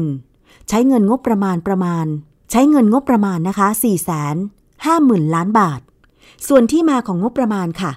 [0.70, 2.06] ใช้เงินงบประมาณประมาณ
[2.52, 4.36] ใช้เงินงบประมาณนะคะ4แสน
[4.72, 5.80] 5หมื่นล้านบาท
[6.48, 7.92] ส่วนที่มาของงบประมาณค่ะ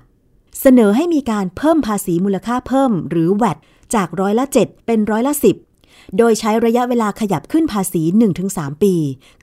[0.61, 3.59] เสนอให้มีการเพิ่มภาษีมูลค่าเพิ่ม หรือแวด
[3.95, 8.03] จากร้อยละ 7 เป็นร้อยละ 10 โดยใช้ระยะเวลาขยับขึ้นภาษี
[8.43, 8.95] 1-3 ปี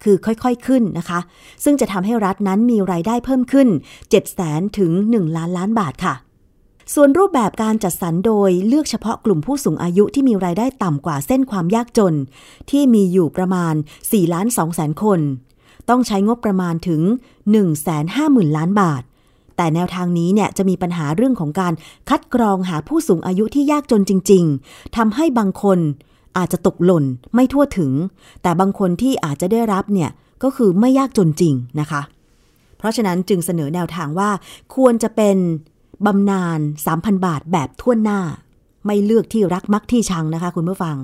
[0.04, 1.20] คือค่อยๆขึ้นนะคะ
[1.64, 3.68] ซึ่งจะทำให้รัฐนั้นมีรายได้เพิ่มขึ้น
[4.02, 6.14] 7แสนถึง 1 ล้านล้านบาทค่ะ
[6.94, 12.16] ส่วนรูปแบบการจัดสรรโดยเลือกเฉพาะกลุ่มผู้สูงอายุที่มีรายได้ต่ำกว่าเส้นความยากจน
[12.70, 13.74] ที่มีอยู่ประมาณ
[14.04, 15.20] 4ล้าน2แสนคน
[15.90, 17.66] ต้องใช้งบประมาณถึง 1 5 0
[18.18, 19.02] 0 0 0 ล้านบาท
[19.58, 21.74] แต่แนวทางนี้เนี่ยจะมีปัญหาเรื่องของการ
[22.10, 25.80] คัดกรองหาผู้สูงอายุที่ยากจนจริง ๆทำให้บางคน
[26.38, 27.92] อาจจะตกหล่นไม่ทั่วถึง
[28.42, 30.10] แต่บางคนที่อาจจะได้รับเนี่ย
[30.44, 32.02] ก็คือไม่ยากจนจริงนะคะ
[32.78, 34.30] เพราะฉะนั้นจึงเสนอแนวทางว่า
[34.76, 35.38] ควรจะเป็น
[36.06, 36.60] บำนาญ
[36.94, 38.20] 3,000 บาทแบบทั่วหน้า
[38.86, 40.98] ไม่เลือกที่รักมักที่ชังนะคะคุณผู้ฟัง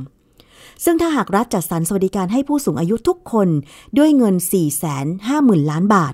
[0.84, 3.50] ซึ่งถ้าหากรัฐจัดสรรสวัสดิการให้ผู้สูงอายุทุกคน
[3.98, 6.14] ด้วยเงิน 4 5 0 0 0 0 ล้านบาท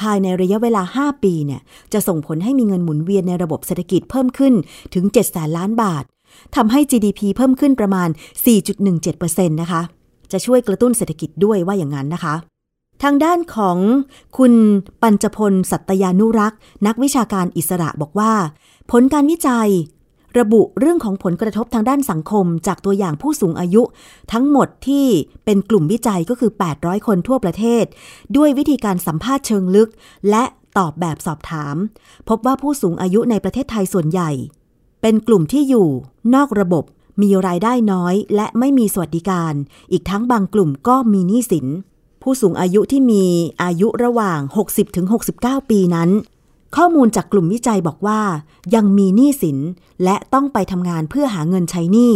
[0.00, 1.60] ภายในระยะเวลา 5 ปีเนี่ย
[1.92, 4.54] จะส่งผลให้มีเงินหมุนเวียนในระบบเศรษฐกิจเพิ่มขึ้น
[4.94, 6.04] ถึง7 0 0 0 0ล้านบาท
[6.56, 8.08] ทำให้ GDP เพิ่มขึ้นประมาณ
[8.84, 9.82] 4.17%นะคะ
[10.32, 12.34] จะช่วยกระตุ้นเศรษฐกิจด้วยว่าอย่างนั้นนะคะ
[13.02, 13.78] ทางด้านของ
[14.38, 14.52] คุณ
[15.02, 18.32] ปัญจพล สัตยานุรักษ์ นักวิชาการอิสระบอกว่า
[18.90, 19.70] ผลการวิจัย
[20.38, 23.82] ระบุเรื่องของผลกระทบทางด้านสังคม จากตัวอย่างผู้สูงอายุ
[24.32, 25.06] ทั้งหมดที่
[25.44, 27.84] เป็นกลุ่มวิจัยก็คือ 800 คนทั่วประเทศ
[28.36, 29.90] ด้วยวิธีการสัมภาษณ์เชิงลึก
[30.30, 30.44] และ
[30.78, 31.76] ตอบแบบสอบถาม
[32.28, 34.30] พบว่าผู้สูงอายุในประเทศไทยส่วนใหญ่
[35.02, 35.88] เป็นกลุ่มที่อยู่
[36.34, 36.84] นอกระบบ
[37.22, 39.54] มีรายได้น้อย และไม่มีสวัสดิการ
[39.92, 41.66] อีกทั้งบางกลุ่มก็มีหนี้สิน
[42.22, 43.24] ผู้สูงอายุที่มี
[43.62, 44.40] อายุระหว่าง
[45.04, 46.10] 60-69 ปีนั้น
[46.76, 48.20] ข้อมูลจากกลุ่มวิจัยบอกว่า
[48.74, 49.58] ยังมีหนี้สิน
[50.04, 52.14] และต้องไปทำงานเพื่อหาเงินใช้หนี้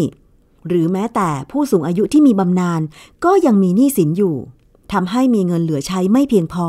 [0.69, 2.81] หรือแม้แต่ผู้สูงอายุที่มีบำนาญ
[3.25, 4.37] ก็ยังมีหนี้สินอยู่
[4.93, 6.69] ทำให้มีเงินเหลือใช้ไม่เพียงพอ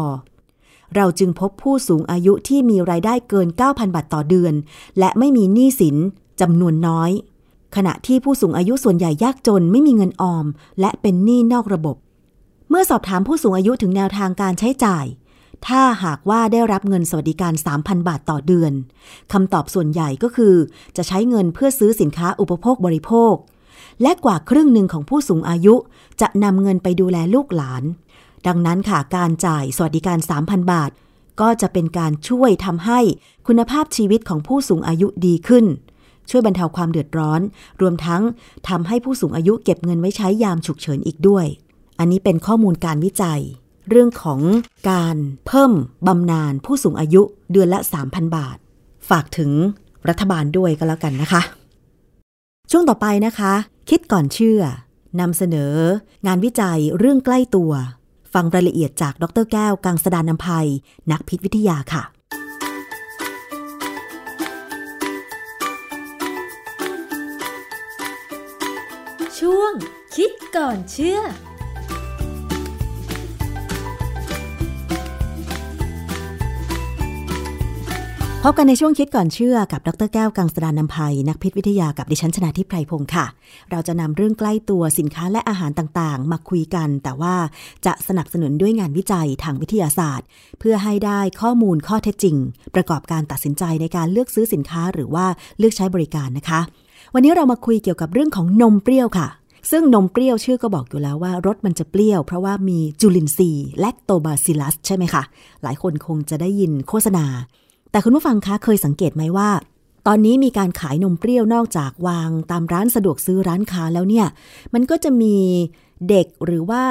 [0.95, 4.53] เราจึงพบผู้สูงอายุที่มีรายได้เกิน 9,000 บาทต่อเดือน
[4.99, 5.95] และไม่มีหนี้สิน
[6.41, 7.11] จำนวนน้อย
[7.75, 10.45] ขณะที่ผู้สูงอายุส่วนใหญ่ยากจนไม่มีเงินออม
[10.79, 11.95] และเป็นหนี้นอกระบบ
[12.75, 15.05] เมื่อสอบถามผู้สูงอายุถึงแนวทางการใช้จ่าย
[15.67, 18.73] ถ้าหากว่าได้รับเงินสวัสดิการ 3,000 บาทต่อเดือน
[19.33, 20.55] คำตอบส่วนใหญ่ก็คือ
[20.97, 23.33] จะใช้เงินเพื่อซื้อสินค้าอุปโภคบริโภค
[24.01, 25.75] และกว่าครึ่งหนึ่งของผู้สูงอายุ
[26.21, 27.83] จะนำเงินไปดูแลลูกหลาน
[28.47, 30.91] ดังนั้นค่ะการจ่ายสวัสดิการ 3,000 บาท
[31.41, 32.99] ก็จะเป็นการช่วยทำให้
[33.47, 35.65] คุณภาพชีวิตของผู้สูงอายุดีขึ้น
[36.29, 37.41] ช่วยบรรเทาความเดือดร้อน
[37.81, 38.21] รวมทั้ง
[38.69, 41.47] ทำให้ผู้สูงอายุเก็บเงินไว้ใช้ยามฉุกเฉินอีกด้วย
[41.99, 43.41] อันนี้เป็นข้อมูลการวิจัย
[43.89, 44.39] เรื่องของ
[44.91, 45.17] การ
[45.47, 45.71] เพิ่ม
[46.07, 47.21] บำนาญผู้สูงอายุ
[47.51, 48.57] เดือนละ 3,000 บาท
[49.09, 49.51] ฝากถึง
[50.09, 51.41] รัฐบาลด้วยก็แล้วกันนะคะ
[52.71, 53.53] ช่วงต่อไปนะคะ
[53.89, 54.61] คิดก่อนเชื่อ
[55.19, 55.73] นำเสนอ
[56.27, 57.71] งานวิจัยเรื่องใกล้ตัว
[58.33, 60.67] ฟังรายละเอียดจากดรแก้ว กังสดานนภัย
[61.11, 62.03] นักพิษวิทยาค่ะ
[69.39, 69.71] ช่วง
[70.15, 71.19] คิดก่อนเชื่อ
[78.45, 83.25] พบกันในช่วงคิดก่อนเชื่อกับดรแก้วกังสดานนภัยนักพิษวิทยากับดิฉันชนาทิพไพรพงศ์ค่ะ
[83.71, 87.35] เราจะนำเรื่องใกล้ตัวสินค้าและอาหารต่างๆ มาคุยกัน แต่ว่า
[87.85, 90.27] จะสนับสนุนด้วยงานวิจัยทางวิทยาศาสตร์
[90.59, 92.37] เพื่อให้ได้ข้อมูลข้อเท็จจริง
[92.75, 95.25] ประกอบการตัดสินใจในการเลือกซื้อสินค้าหรือว่า
[95.59, 96.61] เลือกใช้บริการนะคะ
[97.13, 99.27] วันนี้เรามาคุยเกี่ยวกับเรื่องของนมเปรี้ยวค่ะ
[99.71, 105.23] ซึ่งนมเปรี้ยวชื่อก็บอกอยู่แล้วว่ารสมันจะเปรี้ยว เพราะว่ามีจุลินทรีย์แลคโตบาซิลัสใช่ไหมคะ
[105.63, 107.25] หลายคนคงจะได้ยินโฆษณา
[107.93, 109.49] แต่คุณผู้ฟังคะเคยสังเกตไหมว่า
[110.07, 114.27] ตอนนี้มีการขายนมเปรี้ยวนอกจากวางตามร้านสะดวกซื้อร้านค้าแล้วเนี่ย
[114.73, 115.35] มันก็จะมี
[116.09, 116.83] เด็กหรือว่า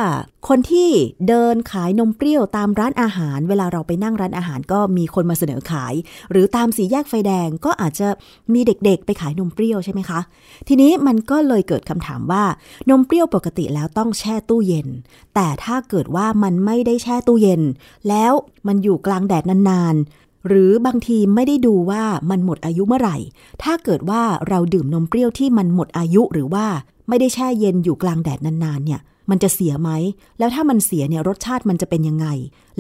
[0.49, 0.89] คนที่
[1.29, 5.95] เดินขายนมเปรี้ยวตามร้านอาหาร เวลาเราไปนั่งร้านอาหารก็มีคนมาเสนอขาย
[6.31, 8.09] หรือตามสีแยกไฟแดงก็อาจจะ
[8.55, 10.21] มีเด็กๆ ไปขายนมเปรี้ยวใช่ไหมคะ
[10.69, 12.45] ทีนี้มันก็เลยเกิดคำถามว่า
[12.91, 14.89] นมเปรี้ยวปกติแล้วต้องแช่ตู้เย็น
[15.35, 17.63] แต่ถ้าเกิดว่ามันไม่ได้แช่ตู้เย็น
[18.09, 18.33] แล้ว
[18.67, 23.17] มันอยู่กลางแดดนานๆ หรือบางทีไม่ได้ดูว่ามันหมดอายุเมื่อไหร่
[23.63, 26.67] ถ้าเกิดว่าเราดื่มนมเปรี้ยวที่มันหมดอายุหรือว่า
[27.09, 29.91] ไม่ได้แช่เย็นอยู่กลางแดดนานๆเนี่ย มันจะเสียไหม
[30.39, 32.27] แล้วถ้ามันเสียเนี่ยรสชาติมันจะเป็นยังไง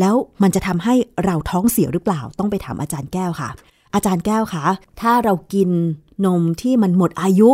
[0.00, 0.94] แล้วมันจะทำให้
[1.24, 3.50] เราท้องเสียหรือเปล่า ต้องไปถามอาจารย์แก้วค่ะ
[3.94, 4.64] อาจารย์แก้วคะ
[5.00, 5.70] ถ้าเรากิน
[6.26, 7.50] นมที่มันหมดอายุ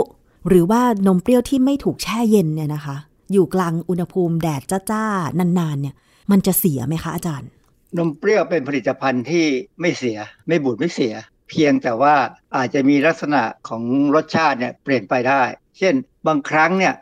[0.49, 2.97] หรือว่านมเปรี้ยวที่ไม่ถูกแช่เย็นเนี่ยนะคะ
[3.33, 5.95] อยู่กลางอุณหภูมิแดดจ้าๆนานๆเนี่ย
[6.31, 7.49] มันจะเสียไหมคะอาจารย์
[7.97, 9.47] นมเปรี้ยวเป็นผลิตภัณฑ์ที่
[9.81, 10.19] ไม่เสีย
[10.49, 11.15] ไม่บูดไม่เสีย
[11.49, 12.15] เพียงแต่ว่า
[12.57, 13.83] อาจจะมีลักษณะของ
[14.15, 15.43] รสชาติเนี่ยเปลี่ยนไปได้
[15.79, 15.95] เช่น
[16.27, 16.95] บางครั้งเนี่ย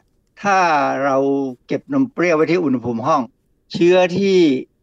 [0.43, 0.59] ถ้า
[1.05, 1.16] เรา
[1.66, 3.22] เก็บนมเปรี้ยวไว้ที่อุณหภูมิห้อง
[3.72, 4.37] เชื้อที่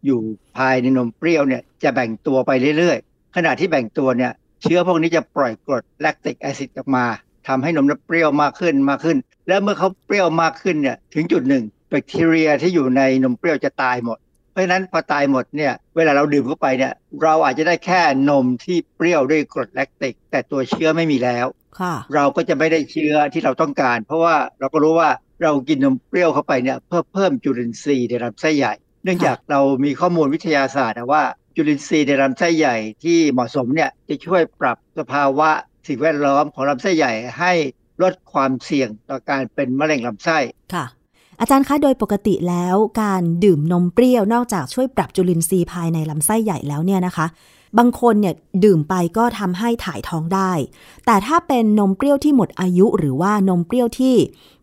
[0.05, 0.19] อยู่
[0.57, 4.31] ภายในนมเปรี้ยวเนี่ยจะแบ่งตัวไปเรื่อยๆ ขณะที่แบ่งตัวเนี่ย
[4.61, 7.05] เชื้อพวกนี้จะปล่อยกรดแลคติกแอซิดออกมา
[7.47, 14.17] ทำให้นมเปรี้ยวมากขึ้นมากขึ้น แล้วเมื่อเขาเปรี้ยวมากขึ้นเนี่ยถึงจุดหนึ่งแบคทีเรียที่อยู่ในนมเปรี้ยวจะตายหมด
[14.53, 16.93] เพราะฉะนั้นพอตายหมดเนี่ยเวลาเราดื่มเข้าไปเนี่ย
[17.23, 21.47] เราอาจจะได้แค่นมที่เปรี้ยวด้วยกรดแลคติก แต่ตัวเชื้อไม่มีแล้ว
[21.79, 25.09] ค่ะเราก็จะไม่ได้เชื้อที่เราต้องการ เพราะว่าเราก็รู้ว่า
[25.43, 28.73] เรากินนมเปรี้ยวเข้าไปเนี่ยเพื่อเพิ่มจุลินทรีย์ในลำไส้ใหญ่
[29.03, 31.23] เนื่องจากเรามีข้อมูลวิทยาศาสตร์นะว่า
[31.55, 35.49] จุลินทรีย์ในลำไส้ใหญ่ที่เหมาะสมเนี่ยจะช่วยปรับสภาวะ
[35.87, 37.53] สิ่งแวดล้อมของลำไส้ใหญ่ให้
[38.01, 40.37] ลดความเสี่ยงต่อการเป็นมะเร็งลำไส้
[40.73, 40.85] ค่ะ
[41.39, 47.25] อาจารย์คะโดยปกติแล้วการดื่มนมเปรี้ยวนอกจากช่วยปรับจุลินทรีย์ภายในลำไส้ใหญ่แล้วเนี่ยนะคะ
[47.77, 50.51] บางคนเนี่ยดื่มไปก็ทำให้ถ่ายท้องได้
[51.05, 54.15] แต่ถ้าเป็นนมเปรี้ยวที่หมดอายุ หรือว่านมเปรี้ยวที่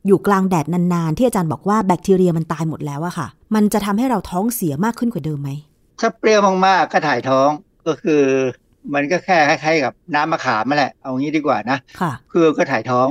[0.07, 5.51] อยู่กลางแดดนานๆ ที่อาจารย์บอกว่าแบคทีเรียมันตายหมดแล้วอะค่ะ มันจะทำให้เราท้องเสียมากขึ้นกว่าเดิมไหม
[6.01, 7.49] ถ้าเปรี้ยวมากๆก็ถ่ายท้อง
[7.87, 8.23] ก็คือ
[8.95, 13.07] มันก็แค่คล้ายๆกับน้ำมะขามนั่นแหละ เอางี้ดีกว่านะค่ะคือก็ถ่ายท้อง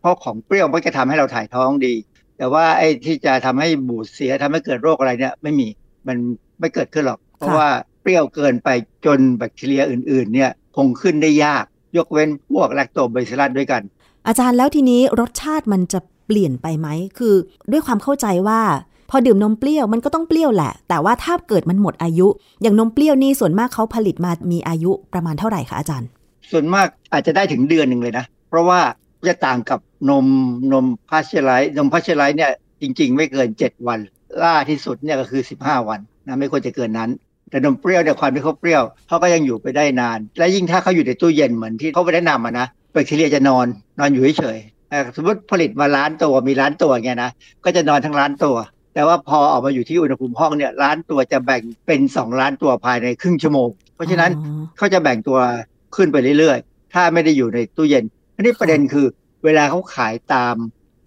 [0.00, 1.94] เพราะของเปรี้ยวมันจะทำให้เราถ่ายท้องดี
[2.40, 5.68] แต่ว่าไอ้ที่จะทำให้บูดเสียทำให้เกิดโรคอะไรเนี่ย ไม่มี
[6.06, 6.16] มัน
[6.60, 7.68] ไม่เกิดขึ้นหรอก เพราะว่า
[8.02, 8.68] เปรี้ยวเกินไป
[9.06, 11.64] จนแบคทีเรียอื่น ๆ เนี่ยคงขึ้นได้ยาก
[11.96, 13.82] ยกเว้นพวกแลคโตบาซิลลัสด้วยกัน
[14.26, 16.88] อาจารย์แล้วทีนี้รสชาติมันจะเปลี่ยนไปไหม
[17.18, 17.34] คือ
[17.70, 18.60] ด้วยความเข้าใจว่า
[19.10, 22.26] พอดื่มนมเปรี้ยวมันก็ต้องเปรี้ยวแหละ แต่ว่าถ้าเกิดมันหมดอายุ
[22.62, 26.08] อย่างนมเปรี้ยวนี่ส่วนมากเขาผลิตมามีอายุประมาณเท่าไหร่คะอาจารย์
[26.50, 28.80] ส่วนมากอาจจะได้ถึงเดือนหนึ่งเลยนะ เพราะว่า
[29.28, 30.26] จะต่างกับนม
[30.72, 32.52] นมพาสเจอร์ไรซ์นมพาสเจอร์ไรซ์เนี่ย
[32.82, 33.98] จริง ๆ ไม่เกิน 7 วัน
[34.42, 37.10] ล่าที่สุดเนี่ยก็คือ 15 วันนะไม่ควรจะเกินนั้น
[37.50, 43.66] แต่นมเปรี้ยวเนี่ยความที่เขาเปรี้ยวเขาก็ยังอยู่ไปได้นาน และยิ่งถ้าเขาอยู่ในตู้เย็นเหมือนที่เขาไปแนะนำอะนะแบคทีเรียจะนอน
[43.98, 47.30] นอนอยู่เฉยๆเอ่อสมมติผลิตมาล้านตัวมีล้านตัวเงี้ยนะ
[47.64, 48.56] ก็จะนอนทั้งล้านตัว
[48.94, 55.38] แต่ว่าพอออกมาอยู่ที่อุณหภูมิห้องเนี่ยล้านตัวจะแบ่งเป็น2ล้านตัวภายในครึ่งชั่วโมง เพราะฉะนั้นอ๋อเขาจะแบ่งตัว
[55.96, 58.04] ขึ้นไปเรื่อยๆ ถ้าไม่ได้อยู่ในตู้เย็น
[58.40, 59.06] อันนี้ประเด็นคือ
[59.44, 60.54] เวลาเขาขายตาม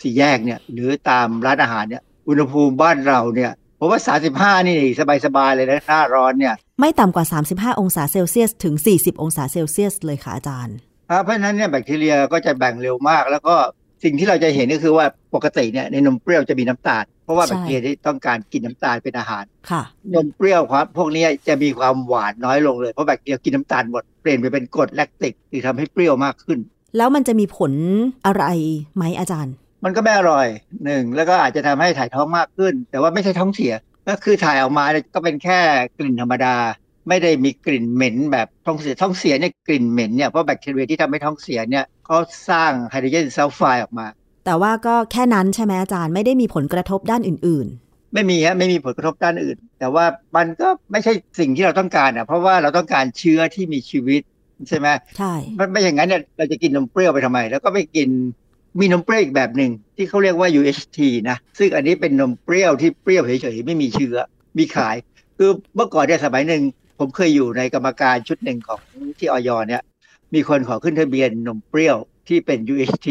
[0.01, 4.01] สี่แยกเนี่ย หรือตามร้านอาหารเนี่ย อุณหภูมิบ้านเราเนี่ยผมว่า
[4.35, 4.79] 35 นี่
[5.25, 10.77] สบายๆเลยนะหน้าร้อนเนี่ย ไม่ต่ำกว่า 35 องศาเซลเซียสถึง 40 องศาเซลเซียสเลยค่ะอาจารย์
[11.09, 13.55] อ่าเพราะฉะนั้นเนี่ยแบคทีเรียก็จะแบ่งเร็วมาก แล้วก็
[14.03, 15.05] สิ่งที่เราจะเห็นก็คือว่า
[15.35, 26.59] ปกติเนี่ยในนมเปรี้ยวจะมีน้ำตาล เพราะราะว่าใช่แบคทีเรียที่ต้องการกินน้ำตาลเป็นอาหารค่ะนมเปรี้ยวครับพวกนี้จะมีความหวานน้อยลงเลยเพราะแบคทีเรียกินน้ำตาลหมดเปลี่ยนไปเป็นกรดแลคติกที่ทำให้เปรี้ยวมากขึ้น
[26.97, 27.71] แล้วมันจะมีผล
[28.25, 28.43] อะไร
[28.95, 30.47] ไหมอาจารย์ มันก็ไม่อร่อย
[30.85, 33.73] หนึ่งแล้วก็อาจจะทำให้ถ่ายท้องมากขึ้น แต่ว่าไม่ใช่ท้องเสีย
[34.07, 35.59] ก็คือถ่ายออกมาเนี่ยก็เป็นแค่
[35.97, 36.55] กลิ่นธรรมดา
[37.09, 42.17] ไม่ได้มีกลิ่นเหม็นแบบท้องเสียท้องเสียเนี่ยกลิ่นเหม็นเนี่ยเพราะแบคทีเรียที่ทำให้ท้องเสียเนี่ยเขา
[42.49, 44.07] สร้างไฮโดรเจนซัลไฟด์ออกมา
[44.45, 47.67] แต่ว่าก็แค่นั้นใช่ไหมอาจารย์ไม่ได้มีผลกระทบด้านอื่น
[48.13, 50.05] ไม่มีฮะไม่มีผลกระทบด้านอื่น แต่ว่า
[50.37, 54.21] มันก็ไม่ใช่สิ่งที่เราต้องการอะเพราะว่าเราต้องการเชื้อที่มีชีวิต
[54.69, 58.09] ใช่ไหมๆใช่มันไม่อย่างนั้นเนี่ยเราจะกินนมเปรี้ยวไปทำไม แล้วก็ไปกิน
[58.79, 60.99] มีนมเปรี้ยวอีกแบบหนึ่งที่เขาเรียกว่า UHT
[61.29, 64.15] นะซึ่งอันนี้เป็นนมเปรี้ยวที่เปรี้ยวเฉยๆไม่มีเชื้อ
[64.57, 64.95] มีขาย
[65.37, 66.61] คือเมื่อก่อนเนี่ยสมัยหนึ่ง
[66.99, 68.81] ผมเคยอยู่ในกรรมการชุดหนึ่งของ
[69.19, 69.81] ที่ออยเนี่ย
[70.33, 71.97] มีคนขอขึ้นทะเบียนนมเปรี้ยว
[72.27, 73.07] ที่เป็น UHT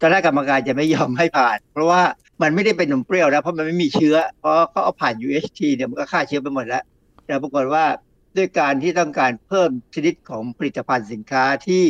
[0.00, 2.02] ตอนแรกกรรมการจะไม่ยอมให้ผ่าน เพราะว่า
[2.42, 6.82] มันไม่ได้เป็นนมเปรี้ยวนะเพราะมันไม่มีเชื้อเพราะเขาเอาผ่าน UHT เนี่ยมันก็ฆ่าเชื้อไปหมดแล้ว
[7.26, 7.84] แต่ปรากฏว่า
[8.36, 11.84] ด้วยการที่ต้องการเพิ่มชนิดของผลิตภัณฑ์สินค้าที่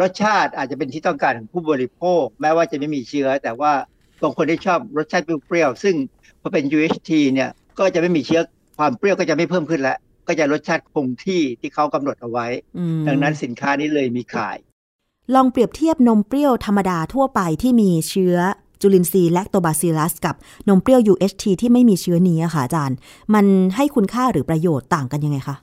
[0.00, 3.72] รสชาติอาจจะเป็นที่ต้องการของผู้บริโภค แม้ว่าจะไม่มีเชื้อ แต่ว่า
[4.22, 5.94] บางคนที่ชอบรสชาติเปรี้ยวๆซึ่ง
[6.40, 8.42] พอเป็น UHT เนี่ยก็จะไม่มีเชื้อ
[8.78, 12.46] ความเปรี้ยวก็จะไม่เพิ่มขึ้นแล้วก็จะรสชาติคงที่ที่เขากำหนดเอาไว้
[12.78, 14.56] อืมดังนั้นสินค้านี้เลยมีขาย
[15.34, 18.36] ลองเปรียบเทียบนมเปรี้ยวธรรมดาทั่วไปที่มีเชื้อ
[18.80, 20.34] จุลินทรีย์แลคโตบาซิลลัสกับ
[20.68, 22.96] นมเปรี้ยว UHT ที่ไม่มีเชื้อนี้อะค่ะอาจารย์
[23.34, 23.44] มัน
[23.76, 25.56] ให้คุณค่าหรือประโยชน์ต่างกันยังไงคะ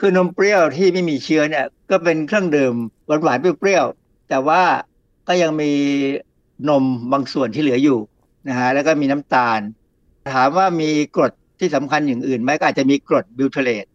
[0.00, 2.74] คือนมเปรี้ยวที่ไม่มีเชื้อเนี่ย ก็เป็นเครื่องดื่ม
[3.06, 4.62] หวานๆเปรี้ยวๆแต่ว่า
[5.28, 5.72] ก็ยังมี
[6.68, 7.98] นมบางส่วนที่เหลืออยู่
[8.48, 9.60] นะฮะแล้วก็มีน้ำตาล
[10.34, 13.86] ถามว่ามีกรดที่สำคัญอย่างอื่นไหมก็อาจจะมีกรด butyrate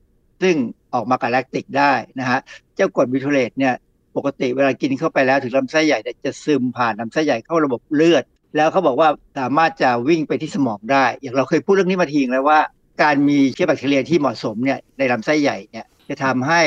[0.42, 0.56] ซึ่ง
[0.94, 2.40] ออกมากับแลคติกได้นะฮะ
[2.76, 3.74] เจ้ากรด butyrate เนี่ย
[4.16, 8.24] ปกติเวลากินเข้าไปแล้วถึงลำไส้ใหญ่จะซึมผ่านลำไส้ใหญ่เข้าระบบเลือด
[8.56, 12.60] แล้วเขาบอกว่าสามารถจะวิ่งไปที่สมองได้ อย่างเราเคยพูดเรื่องนี้มาทีงแล้วว่า
[13.04, 16.62] การมีเชื้อแบคทีเรียที่เหมาะสมเนี่ยในลำไส้ใหญ่เนี่ย จะทำให้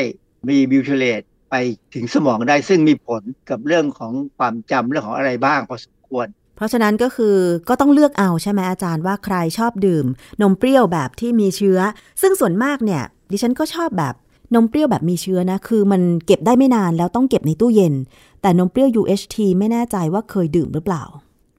[0.49, 1.55] มีบิวเทเลตไป
[1.95, 6.27] ถึงสมองได้ซึ่งมีผลกับเรื่องของความจำเรื่องของอะไรบ้างพอสมควร
[6.57, 7.37] เพราะฉะนั้นก็คือ
[7.69, 10.07] ก็ต้องเลือกเอาใช่ไหมอาจารย์ว่าใครชอบดื่ม
[10.43, 11.79] นมเปรี้ยวแบบที่มีเชื้อ
[12.21, 14.15] ซึ่งส่วนมากเนี่ย ดิฉันก็ชอบแบบ
[14.55, 17.95] นมเปรี้ยวแบบมีเชื้อนะ คือมันเก็บได้ไม่นานแล้วต้องเก็บในตู้เย็น
[18.43, 21.03] แต่นมเปรี้ยว UHT ไม่แน่ใจว่าเคยดื่มหรือเปล่า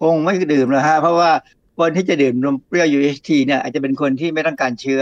[0.01, 1.31] คงไม่ดื่มแล้วฮะ เพราะว่า
[1.77, 5.01] คนที่จะดื่มนมเปรี้ยว UHT เนี่ยอาจจะเป็นคนที่ไม่ต้องการเชื้อ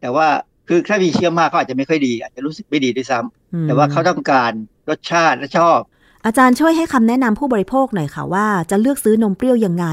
[0.00, 0.28] แต่ว่า
[0.68, 4.52] คือถ้ามีเชื้อมากเขาอาจจะไม่ค่อยดี อาจจะรู้สึกไม่ดีด้วยซ้ำอืมแต่ว่าเขาต้องการ
[4.88, 5.78] รสชาติและชอบ
[6.26, 9.86] อาจารย์ช่วยให้คำแนะนำผู้บริโภคหน่อยค่ะว่าจะเลือกซื้อนมเปรี้ยวยังไง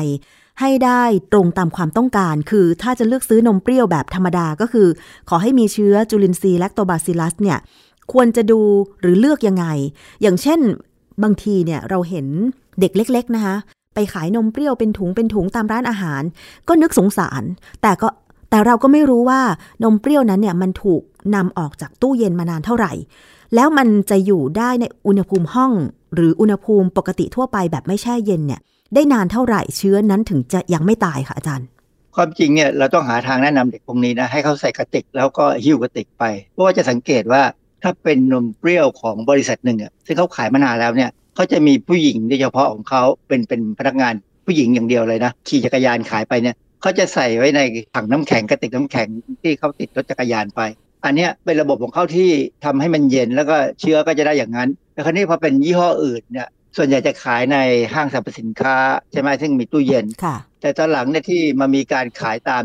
[0.60, 4.88] ให้ได้ตรงตามความต้องการ คือถ้าจะเลือกซื้อนมเปรี้ยวแบบธรรมดาก็คือ
[5.30, 7.58] ขอให้มีเชื้อจุลินทรีย์แลคโตบาซิลลัสเนี่ย
[8.14, 8.60] ควรจะดู
[9.02, 9.66] หรือเลือกยังไง
[10.22, 10.60] อย่างเช่น
[11.24, 12.28] บางทีเนี่ยเราเห็น
[12.80, 13.56] เด็กเล็ก ๆ นะคะ
[13.96, 16.24] ไปขายนมเปรี้ยวเป็นถุงเป็นถุงตามร้านอาหาร
[16.68, 17.44] ก็นึกสงสาร
[17.82, 18.08] แต่ก็
[18.52, 19.42] แต่เราก็ไม่รู้ว่า
[19.84, 21.02] นมเปรี้ยวนั้นเนี่ยมันถูก
[21.36, 22.92] นำออกจากตู้เย็นมานานเท่าไหร่
[23.56, 25.72] แล้วมันจะอยู่ได้ในอุณหภูมิห้อง
[26.16, 28.62] หรืออุณหภูมิปกติทั่วไปแบบไม่แช่เย็นเนี่ย
[28.94, 31.68] ได้นานเท่าไหร่เชื้อนั้นถึงจะยังไม่ตายค่ะอาจารย์
[32.16, 36.24] ความจริงเนี่ยเราต้องหาทางแนะนำเด็กพวกนี้นะให้เขาใส่กระติกแล้วก็หิ้วกระติกไป
[36.54, 37.42] เพราะว่าจะสังเกตว่า
[37.84, 44.14] ถ้าเป็นนมเปรี้ยวของบริษัทหนึ่งอะซึ่งเขาขายมานานแล้วเนี่ยเขาจะมีผู้หญิงโดยเฉพาะของเขาเป็นเป็นพนักงาน
[44.46, 47.62] ผู้หญิงอย่างเดียวเลยนะขี่จักรยานขายไปเนี่ย เขาจะใส่ไว้ใน
[47.96, 49.08] ถังน้ำแข็งกระติกน้ำแข็ง
[49.42, 50.62] ที่เขาติดรถจักรยานไป
[51.06, 52.30] อันเนี้ยเป็นระบบของเขาที่
[52.66, 57.58] ทำให้มันเย็นแล้วก็เชื้อก็จะได้อย่างนั้นแต่คราวนี้พอเป็นยี่ห้ออื่นเนี่ยส่วนใหญ่จะขายใน
[57.94, 58.76] ห้างสรรพสินค้า
[59.12, 62.64] ใช่ไหมซึ่งมีตู้เย็นค่ะแต่ตอนหลังเนี่ยที่มามีการขายตาม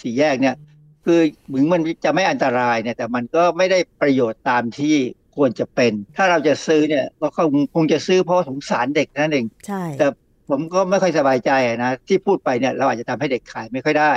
[0.00, 0.56] สี่แยกเนี่ย
[1.04, 1.20] คือ
[1.54, 4.96] ถึงมันจะไม่อันตรายเนี่ยแต่มันก็ไม่ได้ประโยชน์ตามที่
[5.36, 10.06] ควรจะเป็น ถ้าเราจะซื้อเนี่ยก็คงคงจะซื้อเพราะสงสารเด็กนั่นเองใช่แต่
[10.50, 11.50] ผมก็ไม่ค่อยสบายใจ
[11.84, 14.12] นะ ที่พูดไปเนี่ยเราอาจจะทำให้เด็กขายไม่ค่อยได้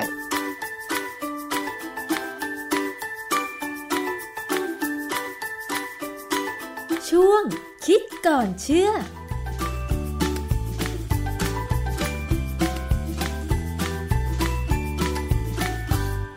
[7.09, 7.43] ช่วง
[7.85, 8.91] คิดก่อนเชื่อ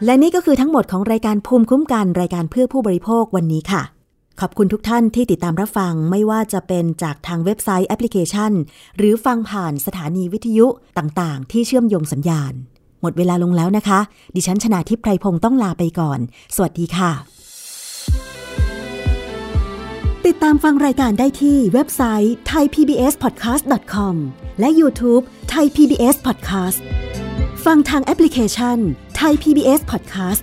[0.05, 3.96] และนี่ก็คือทั้งหมดของรายการภูมิคุ้มกันรายการเพื่อผู้บริโภควันนี้ค่ะ
[4.41, 8.53] ขอบคุณทุกท่านที่ติดตามรับฟังไม่ว่าจะเป็นจากทางเว็บไซต์แอปพลิเคชัน
[8.97, 10.67] หรือฟังผ่านสถานีวิทยุ
[10.99, 12.53] ต่างๆ ที่เชื่อมโยงสัญญาณ
[13.01, 14.01] หมดเวลาลงแล้วนะคะ
[14.35, 16.19] ดิฉันชนาทิพไพรพงศ์ต้องลาไปก่อน
[16.55, 17.13] สวัสดีค่ะ
[20.27, 24.15] ติดตามฟังรายการได้ที่เว็บไซต์ thaipbspodcast.com
[24.61, 25.23] และ YouTube
[25.53, 26.79] Thai PBS Podcast
[27.65, 28.79] ฟังทางแอปพลิเคชัน
[29.21, 30.43] Thai PBS Podcast